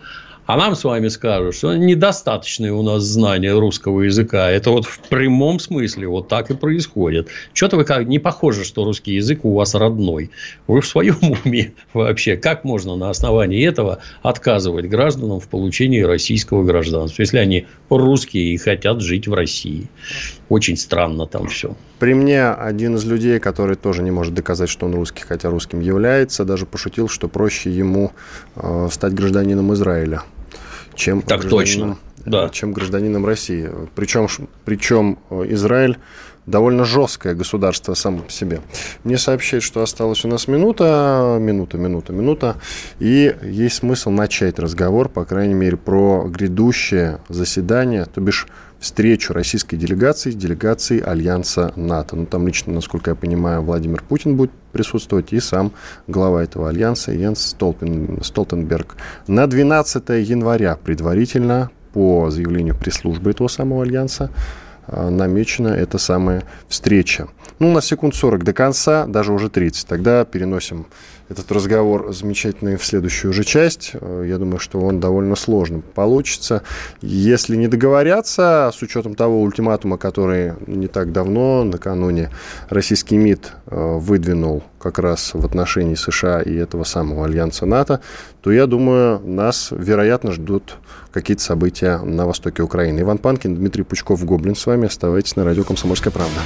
а 0.52 0.56
нам 0.58 0.76
с 0.76 0.84
вами 0.84 1.08
скажут, 1.08 1.54
что 1.54 1.74
недостаточные 1.74 2.74
у 2.74 2.82
нас 2.82 3.04
знания 3.04 3.58
русского 3.58 4.02
языка. 4.02 4.50
Это 4.50 4.70
вот 4.70 4.84
в 4.84 4.98
прямом 5.08 5.58
смысле 5.58 6.08
вот 6.08 6.28
так 6.28 6.50
и 6.50 6.54
происходит. 6.54 7.28
Что-то 7.54 7.78
вы 7.78 7.84
как 7.84 8.06
не 8.06 8.18
похоже, 8.18 8.64
что 8.64 8.84
русский 8.84 9.14
язык 9.14 9.46
у 9.46 9.54
вас 9.54 9.74
родной. 9.74 10.30
Вы 10.66 10.82
в 10.82 10.86
своем 10.86 11.16
уме 11.44 11.72
вообще. 11.94 12.36
Как 12.36 12.64
можно 12.64 12.96
на 12.96 13.08
основании 13.08 13.66
этого 13.66 14.00
отказывать 14.22 14.90
гражданам 14.90 15.40
в 15.40 15.48
получении 15.48 16.02
российского 16.02 16.64
гражданства, 16.64 17.22
если 17.22 17.38
они 17.38 17.66
русские 17.88 18.52
и 18.52 18.58
хотят 18.58 19.00
жить 19.00 19.26
в 19.26 19.32
России? 19.32 19.88
Очень 20.50 20.76
странно 20.76 21.26
там 21.26 21.46
все. 21.46 21.74
При 21.98 22.12
мне 22.12 22.48
один 22.48 22.96
из 22.96 23.06
людей, 23.06 23.38
который 23.38 23.76
тоже 23.76 24.02
не 24.02 24.10
может 24.10 24.34
доказать, 24.34 24.68
что 24.68 24.84
он 24.84 24.94
русский, 24.94 25.22
хотя 25.22 25.48
русским 25.48 25.80
является, 25.80 26.44
даже 26.44 26.66
пошутил, 26.66 27.08
что 27.08 27.26
проще 27.28 27.70
ему 27.70 28.12
э, 28.56 28.88
стать 28.90 29.14
гражданином 29.14 29.72
Израиля 29.72 30.20
чем 30.94 31.22
так 31.22 31.48
точно. 31.48 31.98
Да. 32.24 32.48
чем 32.50 32.72
гражданином 32.72 33.26
России. 33.26 33.68
Причем, 33.96 34.28
причем 34.64 35.18
э, 35.30 35.44
Израиль 35.48 35.98
довольно 36.46 36.84
жесткое 36.84 37.34
государство 37.34 37.94
само 37.94 38.22
по 38.22 38.30
себе. 38.30 38.60
Мне 39.04 39.18
сообщают, 39.18 39.64
что 39.64 39.82
осталась 39.82 40.24
у 40.24 40.28
нас 40.28 40.48
минута, 40.48 41.38
минута, 41.40 41.78
минута, 41.78 42.12
минута, 42.12 42.56
и 42.98 43.34
есть 43.42 43.76
смысл 43.76 44.10
начать 44.10 44.58
разговор, 44.58 45.08
по 45.08 45.24
крайней 45.24 45.54
мере, 45.54 45.76
про 45.76 46.24
грядущее 46.28 47.20
заседание, 47.28 48.06
то 48.06 48.20
бишь 48.20 48.48
встречу 48.82 49.32
российской 49.32 49.76
делегации 49.76 50.32
с 50.32 50.34
делегацией 50.34 51.02
Альянса 51.02 51.72
НАТО. 51.76 52.16
Ну, 52.16 52.26
там 52.26 52.46
лично, 52.48 52.72
насколько 52.72 53.12
я 53.12 53.14
понимаю, 53.14 53.62
Владимир 53.62 54.02
Путин 54.02 54.36
будет 54.36 54.50
присутствовать 54.72 55.32
и 55.32 55.38
сам 55.38 55.72
глава 56.08 56.42
этого 56.42 56.68
альянса 56.68 57.12
Йенс 57.12 57.46
Столпен, 57.46 58.18
Столтенберг. 58.22 58.96
На 59.28 59.46
12 59.46 60.08
января 60.28 60.76
предварительно 60.76 61.70
по 61.92 62.28
заявлению 62.30 62.74
пресс-службы 62.74 63.30
этого 63.30 63.46
самого 63.46 63.84
альянса, 63.84 64.30
а, 64.88 65.10
намечена 65.10 65.68
эта 65.68 65.98
самая 65.98 66.42
встреча. 66.68 67.28
Ну, 67.60 67.70
у 67.70 67.72
нас 67.72 67.86
секунд 67.86 68.16
40 68.16 68.42
до 68.42 68.52
конца, 68.52 69.06
даже 69.06 69.32
уже 69.32 69.48
30. 69.48 69.86
Тогда 69.86 70.24
переносим 70.24 70.86
этот 71.32 71.50
разговор 71.50 72.12
замечательный 72.12 72.76
в 72.76 72.84
следующую 72.84 73.30
уже 73.30 73.42
часть. 73.44 73.92
Э, 73.94 74.24
я 74.26 74.38
думаю, 74.38 74.58
что 74.58 74.80
он 74.80 75.00
довольно 75.00 75.34
сложно 75.34 75.80
получится. 75.80 76.62
Если 77.00 77.56
не 77.56 77.68
договорятся, 77.68 78.70
с 78.72 78.82
учетом 78.82 79.14
того 79.14 79.42
ультиматума, 79.42 79.96
который 79.96 80.52
не 80.66 80.86
так 80.86 81.12
давно, 81.12 81.64
накануне, 81.64 82.30
российский 82.68 83.16
МИД 83.16 83.52
э, 83.66 83.98
выдвинул 83.98 84.62
как 84.78 84.98
раз 84.98 85.32
в 85.32 85.44
отношении 85.44 85.94
США 85.94 86.42
и 86.42 86.54
этого 86.54 86.84
самого 86.84 87.24
альянса 87.24 87.66
НАТО, 87.66 88.00
то, 88.42 88.52
я 88.52 88.66
думаю, 88.66 89.20
нас, 89.20 89.68
вероятно, 89.70 90.32
ждут 90.32 90.76
какие-то 91.12 91.42
события 91.42 91.98
на 91.98 92.26
востоке 92.26 92.62
Украины. 92.62 93.00
Иван 93.00 93.18
Панкин, 93.18 93.56
Дмитрий 93.56 93.84
Пучков, 93.84 94.24
Гоблин 94.24 94.54
с 94.54 94.66
вами. 94.66 94.86
Оставайтесь 94.86 95.36
на 95.36 95.44
радио 95.44 95.64
«Комсомольская 95.64 96.12
правда». 96.12 96.40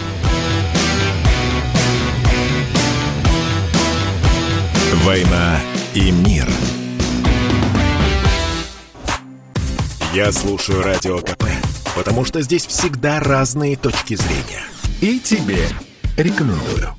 «Война 5.06 5.60
и 5.94 6.10
мир». 6.10 6.48
Я 10.12 10.32
слушаю 10.32 10.82
Радио 10.82 11.18
КП, 11.18 11.44
потому 11.94 12.24
что 12.24 12.42
здесь 12.42 12.66
всегда 12.66 13.20
разные 13.20 13.76
точки 13.76 14.16
зрения. 14.16 14.64
И 15.00 15.20
тебе 15.20 15.68
рекомендую. 16.16 16.96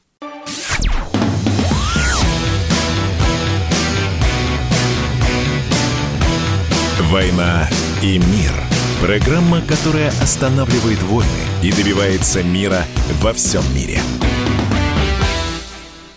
«Война 7.09 7.67
и 8.01 8.19
мир». 8.19 8.53
Программа, 9.01 9.59
которая 9.63 10.11
останавливает 10.21 11.03
войны 11.03 11.27
и 11.61 11.73
добивается 11.73 12.41
мира 12.41 12.85
во 13.21 13.33
всем 13.33 13.63
мире. 13.75 13.99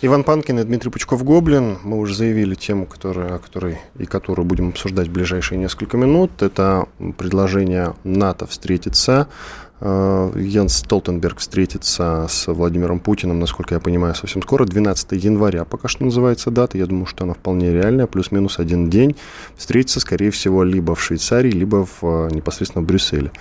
Иван 0.02 0.24
Панкин 0.24 0.58
и 0.58 0.64
Дмитрий 0.64 0.90
Пучков-Гоблин. 0.90 1.80
Мы 1.84 1.98
уже 1.98 2.14
заявили 2.14 2.54
тему, 2.54 2.86
которая, 2.86 3.36
которой 3.36 3.78
и 3.98 4.06
которую 4.06 4.46
будем 4.46 4.70
обсуждать 4.70 5.08
в 5.08 5.12
ближайшие 5.12 5.58
несколько 5.58 5.98
минут. 5.98 6.40
Это 6.40 6.88
предложение 7.18 7.92
НАТО 8.02 8.46
встретиться. 8.46 9.28
Э, 9.80 10.32
Йенс 10.34 10.78
Столтенберг 10.78 11.36
встретится 11.36 12.26
с 12.30 12.50
Владимиром 12.50 12.98
Путиным, 12.98 13.40
насколько 13.40 13.74
я 13.74 13.80
понимаю, 13.80 14.14
совсем 14.14 14.40
скоро. 14.40 14.64
12 14.64 15.12
января 15.22 15.66
пока 15.66 15.86
что 15.86 16.02
называется 16.02 16.50
дата. 16.50 16.78
Я 16.78 16.86
думаю, 16.86 17.04
что 17.04 17.24
она 17.24 17.34
вполне 17.34 17.70
реальная. 17.70 18.06
Плюс-минус 18.06 18.58
один 18.58 18.88
день. 18.88 19.16
Встретиться, 19.58 20.00
скорее 20.00 20.30
всего, 20.30 20.64
либо 20.64 20.94
в 20.94 21.02
Швейцарии, 21.02 21.50
либо 21.50 21.84
в, 21.84 21.98
э, 22.02 22.28
непосредственно 22.32 22.82
в 22.82 22.86
Брюсселе 22.86 23.32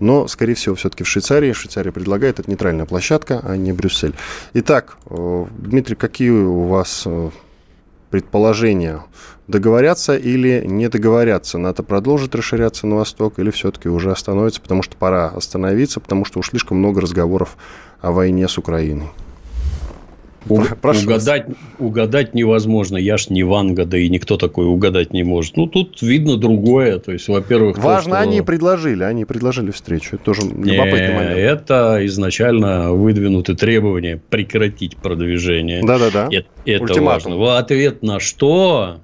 но, 0.00 0.28
скорее 0.28 0.54
всего, 0.54 0.74
все-таки 0.74 1.04
в 1.04 1.08
Швейцарии. 1.08 1.52
Швейцария 1.52 1.92
предлагает, 1.92 2.38
это 2.38 2.50
нейтральная 2.50 2.86
площадка, 2.86 3.40
а 3.42 3.56
не 3.56 3.72
Брюссель. 3.72 4.14
Итак, 4.54 4.98
э, 5.08 5.46
Дмитрий, 5.58 5.96
какие 5.96 6.30
у 6.30 6.64
вас 6.64 7.02
э, 7.06 7.30
предположения? 8.10 9.02
Договорятся 9.48 10.16
или 10.16 10.64
не 10.66 10.88
договорятся? 10.88 11.58
НАТО 11.58 11.82
продолжит 11.82 12.34
расширяться 12.34 12.86
на 12.86 12.96
восток 12.96 13.38
или 13.38 13.50
все-таки 13.50 13.88
уже 13.88 14.10
остановится, 14.10 14.60
потому 14.60 14.82
что 14.82 14.96
пора 14.96 15.28
остановиться, 15.28 16.00
потому 16.00 16.24
что 16.24 16.40
уж 16.40 16.50
слишком 16.50 16.78
много 16.78 17.00
разговоров 17.00 17.56
о 18.00 18.10
войне 18.10 18.48
с 18.48 18.58
Украиной? 18.58 19.10
У, 20.48 20.60
угадать, 20.60 21.46
угадать 21.78 22.34
невозможно. 22.34 22.96
Я 22.96 23.16
ж 23.16 23.30
не 23.30 23.42
Ванга, 23.42 23.84
да 23.84 23.98
и 23.98 24.08
никто 24.08 24.36
такой 24.36 24.66
угадать 24.66 25.12
не 25.12 25.22
может. 25.22 25.56
Ну, 25.56 25.66
тут 25.66 26.02
видно 26.02 26.36
другое. 26.36 26.98
То 26.98 27.12
есть, 27.12 27.28
во-первых... 27.28 27.78
Важно, 27.78 28.16
то, 28.16 28.22
что... 28.22 28.28
они 28.28 28.42
предложили, 28.42 29.02
они 29.02 29.24
предложили 29.24 29.70
встречу. 29.70 30.16
Это 30.16 30.24
тоже 30.24 30.42
любопытный 30.42 31.08
не, 31.08 31.14
момент. 31.14 31.38
Это 31.38 31.98
изначально 32.06 32.92
выдвинуты 32.92 33.54
требования 33.54 34.20
прекратить 34.28 34.96
продвижение. 34.96 35.82
Да-да-да. 35.82 36.28
Это, 36.30 36.48
это 36.64 37.02
важно. 37.02 37.36
В 37.36 37.56
ответ 37.56 38.02
на 38.02 38.20
что 38.20 39.00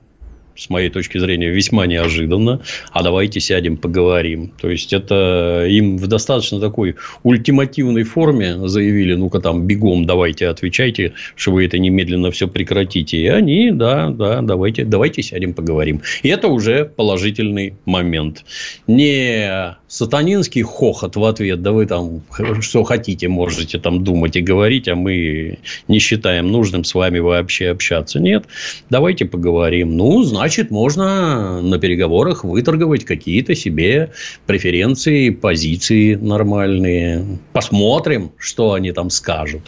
с 0.57 0.70
моей 0.70 0.90
точки 0.90 1.18
зрения, 1.18 1.48
весьма 1.48 1.86
неожиданно. 1.86 2.61
А 2.92 3.03
давайте 3.03 3.40
сядем, 3.40 3.76
поговорим. 3.76 4.53
То 4.61 4.70
есть, 4.70 4.92
это 4.92 5.66
им 5.68 5.96
в 5.96 6.07
достаточно 6.07 6.61
такой 6.61 6.96
ультимативной 7.22 8.05
форме 8.05 8.68
заявили, 8.68 9.14
ну-ка 9.14 9.40
там 9.40 9.66
бегом 9.66 10.05
давайте 10.05 10.48
отвечайте, 10.48 11.14
что 11.36 11.53
вы 11.53 11.64
это 11.64 11.78
немедленно 11.78 12.30
все 12.30 12.48
прекратите. 12.48 13.18
И 13.18 13.26
они, 13.26 13.70
да, 13.70 14.11
да, 14.11 14.42
давайте, 14.42 14.84
давайте 14.84 15.22
сядем, 15.22 15.55
поговорим. 15.55 16.03
И 16.22 16.28
это 16.28 16.48
уже 16.48 16.84
положительный 16.84 17.74
момент. 17.84 18.44
Не 18.86 19.76
сатанинский 19.93 20.62
хохот 20.62 21.16
в 21.16 21.24
ответ, 21.24 21.61
да 21.61 21.72
вы 21.72 21.84
там 21.84 22.22
что 22.62 22.82
хотите, 22.82 23.28
можете 23.28 23.78
там 23.78 24.03
думать 24.03 24.36
и 24.36 24.40
говорить, 24.40 24.88
а 24.88 24.95
мы 24.95 25.59
не 25.86 25.99
считаем 25.99 26.51
нужным 26.51 26.82
с 26.84 26.95
вами 26.95 27.18
вообще 27.18 27.68
общаться. 27.68 28.18
Нет, 28.18 28.47
давайте 28.88 29.26
поговорим. 29.26 29.95
Ну, 29.99 30.22
значит, 30.22 30.70
можно 30.70 31.61
на 31.61 31.78
переговорах 31.78 32.43
выторговать 32.43 33.05
какие-то 33.05 33.55
себе 33.55 34.12
преференции, 34.47 35.28
позиции 35.28 36.14
нормальные. 36.14 37.38
Посмотрим, 37.53 38.32
что 38.38 38.72
они 38.72 38.93
там 38.93 39.11
скажут. 39.11 39.61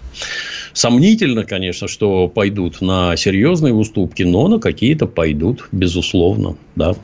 Сомнительно, 0.72 1.44
конечно, 1.44 1.86
что 1.86 2.28
пойдут 2.28 2.80
на 2.80 3.14
серьезные 3.16 3.74
уступки, 3.74 4.22
но 4.22 4.48
на 4.48 4.58
какие-то 4.58 5.06
пойдут, 5.06 5.68
безусловно, 5.70 6.56
да. 6.76 6.94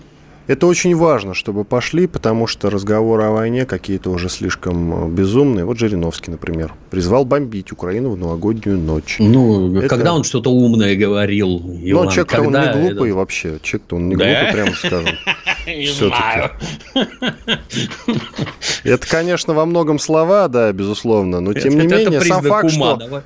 Это 0.51 0.67
очень 0.67 0.97
важно, 0.97 1.33
чтобы 1.33 1.63
пошли, 1.63 2.09
потому 2.09 2.49
что 2.49 2.71
разговоры 2.71 3.23
о 3.23 3.31
войне 3.31 3.67
какие-то 3.67 4.11
уже 4.11 4.29
слишком 4.29 5.05
э, 5.05 5.09
безумные. 5.09 5.65
Вот 5.65 5.79
Жириновский, 5.79 6.33
например, 6.33 6.75
призвал 6.91 7.25
бомбить 7.25 7.71
Украину 7.71 8.11
в 8.11 8.17
новогоднюю 8.17 8.77
ночь. 8.77 9.19
Ну, 9.21 9.79
это... 9.79 9.87
когда 9.87 10.13
он 10.13 10.25
что-то 10.25 10.51
умное 10.51 10.97
говорил, 10.97 11.61
ну, 11.61 11.79
Иван, 11.81 12.05
Ну, 12.07 12.11
человек-то 12.11 12.43
он 12.43 12.53
не 12.53 12.73
глупый 12.73 13.11
это... 13.11 13.17
вообще. 13.17 13.59
Человек-то 13.63 13.95
он 13.95 14.09
не 14.09 14.17
да? 14.17 14.25
глупый, 14.25 14.53
прямо 14.53 14.73
скажем. 14.73 15.15
Все-таки. 15.65 16.51
Это, 18.85 19.07
конечно, 19.07 19.55
во 19.55 19.67
многом 19.67 19.99
слова, 19.99 20.49
да, 20.49 20.73
безусловно, 20.73 21.41
но 21.41 21.53
тем 21.53 21.79
не 21.79 21.87
менее, 21.87 22.21
сам 22.23 22.43
факт, 22.43 22.73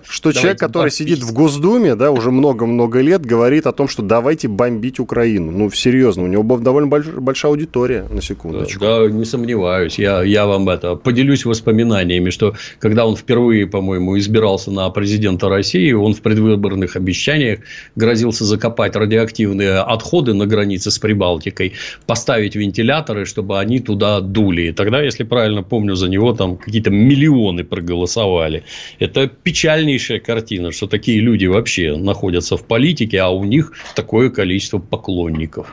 что, 0.09 0.33
человек, 0.33 0.59
который 0.59 0.91
сидит 0.91 1.21
в 1.21 1.33
Госдуме, 1.33 1.95
да, 1.95 2.11
уже 2.11 2.31
много-много 2.31 3.01
лет, 3.01 3.25
говорит 3.25 3.67
о 3.67 3.73
том, 3.73 3.89
что 3.89 4.03
давайте 4.03 4.49
бомбить 4.49 4.99
Украину. 4.99 5.53
Ну, 5.53 5.71
серьезно, 5.71 6.25
у 6.25 6.27
него 6.27 6.57
довольно 6.59 6.89
большая 6.89 7.53
аудитория, 7.53 8.07
на 8.11 8.21
секундочку. 8.21 8.81
Да, 8.81 9.07
не 9.09 9.25
сомневаюсь. 9.25 9.99
Я, 9.99 10.23
я 10.23 10.47
вам 10.47 10.69
это 10.69 10.97
поделюсь 10.97 11.45
воспоминаниями, 11.45 12.31
что 12.31 12.55
когда 12.79 13.07
он 13.07 13.17
впервые, 13.17 13.67
по-моему, 13.67 14.19
избирался 14.19 14.71
на 14.71 14.91
президента 14.91 15.49
России, 15.49 15.93
он 15.93 16.15
в 16.15 16.21
предвыборных 16.21 16.97
обещаниях 16.97 17.61
грозился 17.97 18.45
закопать 18.45 18.97
радиоактивные 18.97 19.79
отходы 19.79 20.35
на 20.35 20.47
границе 20.47 20.91
с 20.91 20.99
Прибалтикой, 20.99 21.75
поставить 22.07 22.34
вентиляторы, 22.39 23.25
чтобы 23.25 23.59
они 23.59 23.81
туда 23.81 24.21
дули. 24.21 24.63
И 24.63 24.73
тогда, 24.73 25.03
если 25.03 25.25
правильно 25.25 25.63
помню, 25.63 25.95
за 25.95 26.09
него 26.09 26.33
там 26.33 26.57
какие-то 26.57 26.91
миллионы 26.91 27.65
проголосовали. 27.65 28.65
Это 28.99 29.27
печальнейшая 29.27 30.21
картина, 30.21 30.73
что 30.73 30.87
такие 30.87 31.21
люди 31.21 31.47
вообще 31.47 31.97
находятся 31.97 32.57
в 32.57 32.65
политике, 32.65 33.21
а 33.21 33.29
у 33.29 33.45
них 33.45 33.73
такое 33.95 34.31
количество 34.31 34.79
поклонников. 34.79 35.67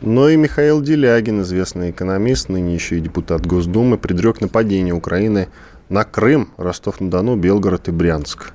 Но 0.00 0.28
и 0.28 0.36
Михаил 0.36 0.82
Делягин, 0.82 1.42
известный 1.42 1.90
экономист, 1.90 2.50
ныне 2.50 2.74
еще 2.74 2.98
и 2.98 3.00
депутат 3.00 3.46
Госдумы, 3.46 3.96
предрек 3.96 4.40
нападение 4.42 4.92
Украины 4.92 5.48
на 5.88 6.04
Крым, 6.04 6.50
Ростов-на-Дону, 6.58 7.36
Белгород 7.36 7.88
и 7.88 7.90
Брянск. 7.90 8.52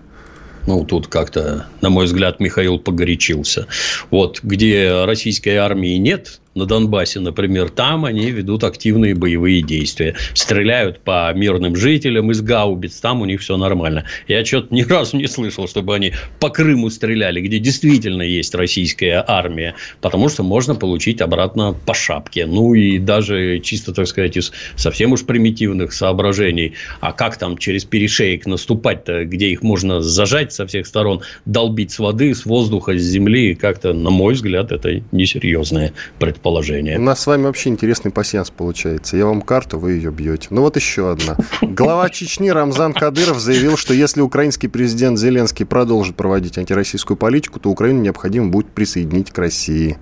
Ну, 0.67 0.85
тут 0.85 1.07
как-то, 1.07 1.65
на 1.81 1.89
мой 1.89 2.05
взгляд, 2.05 2.39
Михаил 2.39 2.77
погорячился. 2.77 3.65
Вот, 4.11 4.41
где 4.43 5.05
российской 5.05 5.55
армии 5.55 5.97
нет, 5.97 6.41
на 6.55 6.65
Донбассе, 6.65 7.19
например, 7.19 7.69
там 7.69 8.05
они 8.05 8.31
ведут 8.31 8.63
активные 8.63 9.15
боевые 9.15 9.61
действия. 9.61 10.15
Стреляют 10.33 10.99
по 11.01 11.31
мирным 11.33 11.75
жителям 11.75 12.31
из 12.31 12.41
гаубиц, 12.41 12.99
там 12.99 13.21
у 13.21 13.25
них 13.25 13.41
все 13.41 13.57
нормально. 13.57 14.05
Я 14.27 14.43
что-то 14.43 14.73
ни 14.73 14.81
разу 14.89 15.17
не 15.17 15.27
слышал, 15.27 15.67
чтобы 15.67 15.95
они 15.95 16.13
по 16.39 16.49
Крыму 16.49 16.89
стреляли, 16.89 17.41
где 17.41 17.59
действительно 17.59 18.23
есть 18.23 18.55
российская 18.55 19.23
армия, 19.25 19.75
потому 20.01 20.29
что 20.29 20.43
можно 20.43 20.75
получить 20.75 21.21
обратно 21.21 21.75
по 21.85 21.93
шапке. 21.93 22.45
Ну, 22.45 22.73
и 22.73 22.97
даже 22.97 23.59
чисто, 23.59 23.93
так 23.93 24.07
сказать, 24.07 24.35
из 24.37 24.51
совсем 24.75 25.11
уж 25.11 25.25
примитивных 25.25 25.93
соображений. 25.93 26.73
А 26.99 27.13
как 27.13 27.37
там 27.37 27.57
через 27.57 27.85
перешеек 27.85 28.45
наступать-то, 28.45 29.25
где 29.25 29.49
их 29.49 29.61
можно 29.61 30.01
зажать 30.01 30.51
со 30.51 30.65
всех 30.65 30.87
сторон, 30.87 31.21
долбить 31.45 31.91
с 31.91 31.99
воды, 31.99 32.33
с 32.33 32.45
воздуха, 32.45 32.97
с 32.97 33.01
земли, 33.01 33.55
как-то, 33.55 33.93
на 33.93 34.09
мой 34.09 34.33
взгляд, 34.33 34.71
это 34.71 35.01
несерьезное 35.11 35.93
предположение. 36.39 36.97
У 36.97 37.01
нас 37.01 37.19
с 37.19 37.27
вами 37.27 37.43
вообще 37.43 37.69
интересный 37.69 38.11
пассианс 38.11 38.49
получается. 38.49 39.17
Я 39.17 39.25
вам 39.25 39.41
карту, 39.41 39.77
вы 39.77 39.93
ее 39.93 40.09
бьете. 40.09 40.47
Ну 40.51 40.61
вот 40.61 40.77
еще 40.77 41.11
одна. 41.11 41.37
Глава 41.61 42.09
Чечни 42.09 42.49
Рамзан 42.49 42.93
Кадыров 42.93 43.39
заявил, 43.39 43.75
что 43.75 43.93
если 43.93 44.21
украинский 44.21 44.69
президент 44.69 45.19
Зеленский 45.19 45.65
продолжит 45.65 46.15
проводить 46.15 46.57
антироссийскую 46.57 47.17
политику, 47.17 47.59
то 47.59 47.69
Украину 47.69 48.01
необходимо 48.01 48.49
будет 48.49 48.67
присоединить 48.67 49.31
к 49.31 49.37
России. 49.37 49.97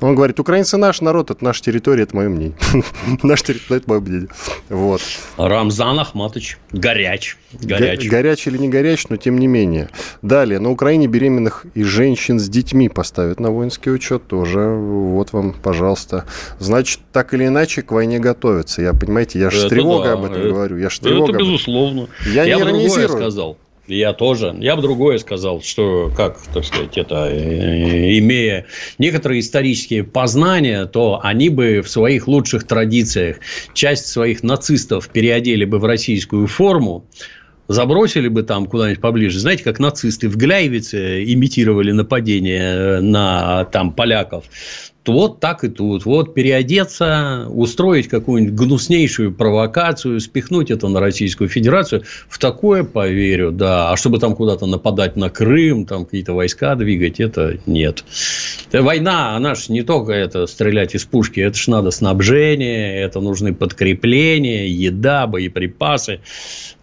Он 0.00 0.14
говорит, 0.14 0.38
украинцы 0.40 0.76
наш 0.76 1.00
народ, 1.00 1.30
это 1.30 1.42
наша 1.44 1.62
территория, 1.62 2.04
это 2.04 2.16
мое 2.16 2.28
мнение. 2.28 2.56
Наш 3.22 3.42
территория, 3.42 3.80
это 3.80 3.90
мое 3.90 4.00
мнение. 4.00 4.28
Вот. 4.68 5.00
Рамзан 5.36 5.98
Ахматович, 5.98 6.58
горяч. 6.72 7.36
Горяч. 7.52 8.08
Горяч 8.08 8.46
или 8.46 8.58
не 8.58 8.68
горяч, 8.68 9.08
но 9.08 9.16
тем 9.16 9.38
не 9.38 9.46
менее. 9.46 9.88
Далее, 10.22 10.58
на 10.58 10.70
Украине 10.70 11.06
беременных 11.06 11.66
и 11.74 11.82
женщин 11.82 12.38
с 12.38 12.48
детьми 12.48 12.88
поставят 12.88 13.40
на 13.40 13.50
воинский 13.50 13.90
учет 13.90 14.26
тоже. 14.26 14.60
Вот 14.60 15.32
вам, 15.32 15.54
пожалуйста. 15.54 16.26
Значит, 16.58 17.00
так 17.12 17.32
или 17.34 17.46
иначе 17.46 17.82
к 17.82 17.92
войне 17.92 18.18
готовятся. 18.18 18.82
Я, 18.82 18.92
понимаете, 18.92 19.38
я 19.38 19.50
же 19.50 19.66
с 19.66 19.68
тревогой 19.68 20.12
об 20.12 20.24
этом 20.24 20.42
говорю. 20.42 20.76
Я 20.76 20.90
же 20.90 21.00
тревога. 21.00 21.32
Это 21.32 21.38
безусловно. 21.38 22.08
Я, 22.26 22.44
я 22.44 22.56
не 22.56 22.62
иронизирую. 22.62 23.18
сказал. 23.18 23.58
Я 23.88 24.12
тоже. 24.12 24.54
Я 24.60 24.74
бы 24.76 24.82
другое 24.82 25.18
сказал, 25.18 25.62
что, 25.62 26.10
как, 26.14 26.38
так 26.52 26.64
сказать, 26.64 26.98
это, 26.98 27.28
э, 27.30 28.18
имея 28.18 28.66
некоторые 28.98 29.40
исторические 29.40 30.02
познания, 30.02 30.86
то 30.86 31.20
они 31.22 31.48
бы 31.48 31.82
в 31.82 31.88
своих 31.88 32.26
лучших 32.26 32.66
традициях 32.66 33.38
часть 33.74 34.06
своих 34.06 34.42
нацистов 34.42 35.08
переодели 35.08 35.64
бы 35.64 35.78
в 35.78 35.84
российскую 35.84 36.48
форму, 36.48 37.08
забросили 37.68 38.28
бы 38.28 38.42
там 38.42 38.66
куда-нибудь 38.66 39.00
поближе. 39.00 39.38
Знаете, 39.38 39.62
как 39.62 39.78
нацисты 39.78 40.28
в 40.28 40.36
Гляйвице 40.36 41.24
имитировали 41.24 41.92
нападение 41.92 43.00
на 43.00 43.64
там 43.66 43.92
поляков 43.92 44.44
вот 45.08 45.40
так 45.40 45.64
и 45.64 45.68
тут. 45.68 46.04
Вот 46.04 46.34
переодеться, 46.34 47.46
устроить 47.48 48.08
какую-нибудь 48.08 48.54
гнуснейшую 48.54 49.32
провокацию, 49.32 50.20
спихнуть 50.20 50.70
это 50.70 50.88
на 50.88 51.00
Российскую 51.00 51.48
Федерацию. 51.48 52.04
В 52.28 52.38
такое 52.38 52.84
поверю, 52.84 53.52
да. 53.52 53.92
А 53.92 53.96
чтобы 53.96 54.18
там 54.18 54.34
куда-то 54.34 54.66
нападать 54.66 55.16
на 55.16 55.30
Крым, 55.30 55.86
там 55.86 56.04
какие-то 56.04 56.32
войска 56.32 56.74
двигать, 56.74 57.20
это 57.20 57.58
нет. 57.66 58.04
Война, 58.72 59.36
она 59.36 59.54
же 59.54 59.72
не 59.72 59.82
только 59.82 60.12
это 60.12 60.46
стрелять 60.46 60.94
из 60.94 61.04
пушки, 61.04 61.40
это 61.40 61.56
же 61.56 61.70
надо 61.70 61.90
снабжение, 61.90 63.00
это 63.00 63.20
нужны 63.20 63.54
подкрепления, 63.54 64.66
еда, 64.66 65.26
боеприпасы, 65.26 66.20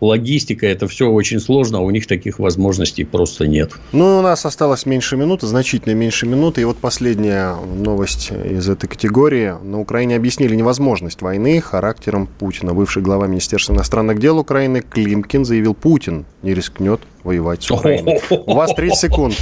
логистика. 0.02 0.68
Это 0.68 0.88
все 0.88 1.10
очень 1.10 1.40
сложно, 1.40 1.80
а 1.80 1.82
у 1.82 1.90
них 1.90 2.08
таких 2.08 2.40
возможностей 2.40 3.04
просто 3.04 3.48
нет. 3.48 3.72
Ну, 3.92 4.20
у 4.20 4.22
нас 4.22 4.46
осталось 4.46 4.86
меньше 4.86 5.18
минуты, 5.18 5.48
значительно 5.48 5.94
меньше 5.94 6.26
минуты. 6.26 6.62
И 6.62 6.66
вот 6.66 6.78
последняя 6.78 7.56
новость 7.56 8.13
новость 8.14 8.32
из 8.32 8.70
этой 8.70 8.88
категории. 8.88 9.54
На 9.62 9.80
Украине 9.80 10.16
объяснили 10.16 10.56
невозможность 10.56 11.22
войны 11.22 11.62
характером 11.62 12.28
Путина. 12.28 12.74
Бывший 12.74 13.02
глава 13.02 13.28
Министерства 13.28 13.74
иностранных 13.74 14.20
дел 14.20 14.38
Украины 14.40 14.82
Климкин 14.82 15.46
заявил, 15.46 15.74
Путин 15.74 16.26
не 16.42 16.54
рискнет 16.54 17.02
воевать 17.24 17.64
с 17.64 17.72
Украиной. 17.72 18.22
У 18.30 18.54
вас 18.54 18.74
30 18.74 19.00
секунд. 19.00 19.36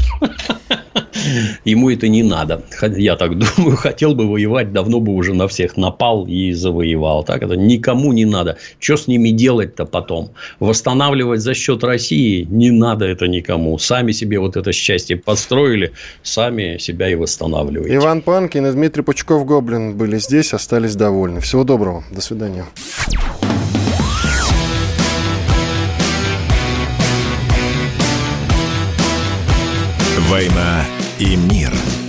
Ему 1.66 1.90
это 1.90 2.08
не 2.08 2.24
надо. 2.24 2.64
Я 2.98 3.16
так 3.16 3.38
думаю, 3.58 3.78
хотел 3.78 4.16
бы 4.16 4.28
воевать, 4.28 4.72
давно 4.72 5.00
бы 5.00 5.14
уже 5.14 5.34
на 5.34 5.48
всех 5.48 5.78
напал 5.78 6.26
и 6.28 6.52
завоевал. 6.52 7.24
Так 7.24 7.44
это 7.44 7.56
никому 7.56 8.14
не 8.14 8.26
надо. 8.26 8.58
Что 8.80 8.98
с 8.98 9.08
ними 9.08 9.30
делать-то 9.30 9.86
потом? 9.86 10.32
Восстанавливать 10.60 11.42
за 11.42 11.54
счет 11.54 11.84
России 11.84 12.48
не 12.50 12.72
надо 12.72 13.06
это 13.06 13.28
никому. 13.28 13.78
Сами 13.78 14.12
себе 14.12 14.40
вот 14.40 14.58
это 14.58 14.72
счастье 14.72 15.18
построили, 15.18 15.92
сами 16.24 16.78
себя 16.78 17.10
и 17.10 17.16
восстанавливаете. 17.16 17.96
Иван 17.96 18.22
Панкин 18.22 18.68
и 18.68 18.72
Дмитрий 18.72 19.04
Пучков-Гоблин 19.04 19.98
были 19.98 20.18
здесь, 20.18 20.54
остались 20.54 20.96
довольны. 20.96 21.42
Всего 21.42 21.64
доброго. 21.64 22.04
До 22.12 22.22
свидания. 22.22 22.66
«Война 30.30 30.86
и 31.22 31.36
мир». 31.36 32.01